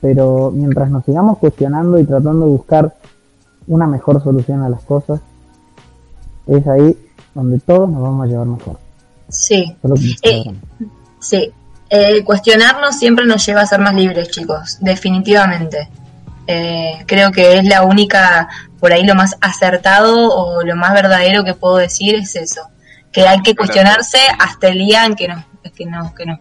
[0.00, 2.94] Pero mientras nos sigamos cuestionando y tratando de buscar
[3.66, 5.20] una mejor solución a las cosas,
[6.46, 6.96] es ahí
[7.38, 8.78] donde todos nos vamos a llevar mejor.
[9.28, 9.76] Sí.
[10.22, 10.44] Eh,
[11.20, 11.52] Sí,
[11.90, 15.88] eh, cuestionarnos siempre nos lleva a ser más libres, chicos, definitivamente.
[16.46, 18.48] Eh, creo que es la única,
[18.80, 22.62] por ahí lo más acertado o lo más verdadero que puedo decir es eso,
[23.12, 26.40] que hay que cuestionarse hasta el día en que nos, que no, que no,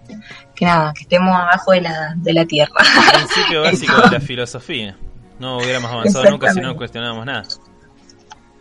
[0.55, 2.73] que nada, que estemos abajo de la, de la tierra.
[3.13, 4.95] Principio básico de la filosofía.
[5.39, 7.43] No hubiéramos avanzado nunca si no cuestionábamos nada.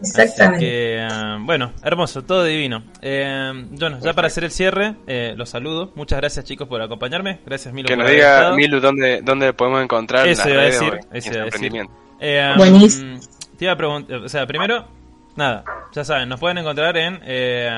[0.00, 0.64] Así Exactamente.
[0.66, 2.82] que, ah, bueno, hermoso, todo divino.
[3.00, 5.92] Eh, bueno, ya para hacer el cierre, eh, los saludo.
[5.94, 7.40] Muchas gracias, chicos, por acompañarme.
[7.46, 8.52] Gracias, Milo, Que nos diga.
[8.54, 11.44] Milu, dónde, dónde podemos encontrar Eso iba a redes decir, o eso en iba a
[11.46, 11.64] decir.
[11.64, 11.92] emprendimiento.
[12.20, 13.20] Eh, Buenísimo.
[13.58, 14.86] Te iba a preguntar, o sea, primero,
[15.34, 17.70] nada, ya saben, nos pueden encontrar en, eh,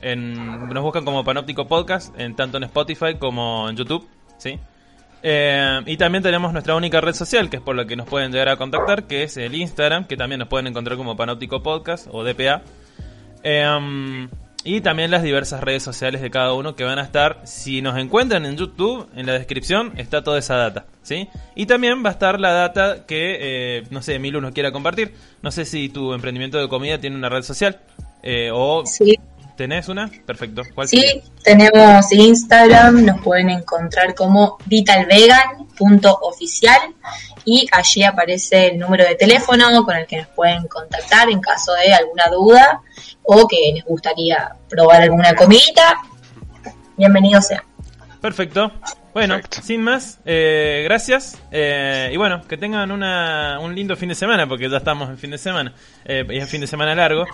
[0.00, 4.06] en nos buscan como Panóptico Podcast, en tanto en Spotify como en YouTube,
[4.38, 4.58] ¿sí?
[5.22, 8.32] Eh, y también tenemos nuestra única red social, que es por la que nos pueden
[8.32, 12.06] llegar a contactar, que es el Instagram, que también nos pueden encontrar como Panóptico Podcast
[12.10, 12.62] o DPA.
[13.42, 14.28] Eh,
[14.66, 17.96] y también las diversas redes sociales de cada uno que van a estar, si nos
[17.96, 21.28] encuentran en YouTube, en la descripción está toda esa data, ¿sí?
[21.54, 25.14] Y también va a estar la data que, eh, no sé, Milu nos quiera compartir.
[25.40, 27.78] No sé si tu emprendimiento de comida tiene una red social.
[28.24, 29.16] eh, o Sí,
[29.56, 30.62] tenés una, perfecto.
[30.74, 36.80] ¿Cuál Sí, tenemos Instagram, nos pueden encontrar como vitalvegan.oficial
[37.44, 41.72] y allí aparece el número de teléfono con el que nos pueden contactar en caso
[41.74, 42.82] de alguna duda
[43.22, 45.96] o que les gustaría probar alguna comidita.
[46.96, 47.75] Bienvenidos sean.
[48.26, 48.72] Perfecto.
[49.14, 49.62] Bueno, Perfecto.
[49.62, 51.40] sin más, eh, gracias.
[51.50, 55.16] eh, y bueno, que tengan una, un lindo fin de semana, porque ya estamos en
[55.16, 55.72] fin de semana.
[56.04, 57.24] eh, y es fin de semana largo.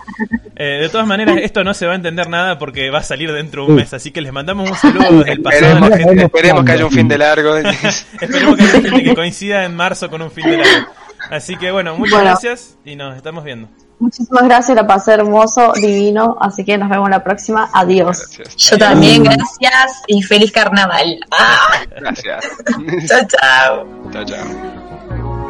[0.55, 3.31] Eh, de todas maneras, esto no se va a entender nada porque va a salir
[3.33, 3.93] dentro de un mes.
[3.93, 6.23] Así que les mandamos un saludo desde el pasado a Esperemos, la gente.
[6.23, 7.57] esperemos que haya un fin de largo.
[8.21, 10.87] Esperemos que haya gente que coincida en marzo con un fin de largo.
[11.31, 12.29] Así que bueno, muchas Bueno.
[12.29, 13.67] gracias y nos estamos viendo.
[14.03, 17.69] Muchísimas gracias, la pasé hermoso, divino, así que nos vemos la próxima.
[17.71, 18.17] Adiós.
[18.37, 18.55] Gracias.
[18.57, 21.19] Yo también, gracias y feliz carnaval.
[21.31, 22.45] Ah, Gracias.
[23.07, 23.87] chao, chao.
[24.11, 24.45] chao, chao.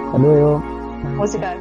[0.06, 0.60] Hasta luego.
[1.16, 1.56] Música.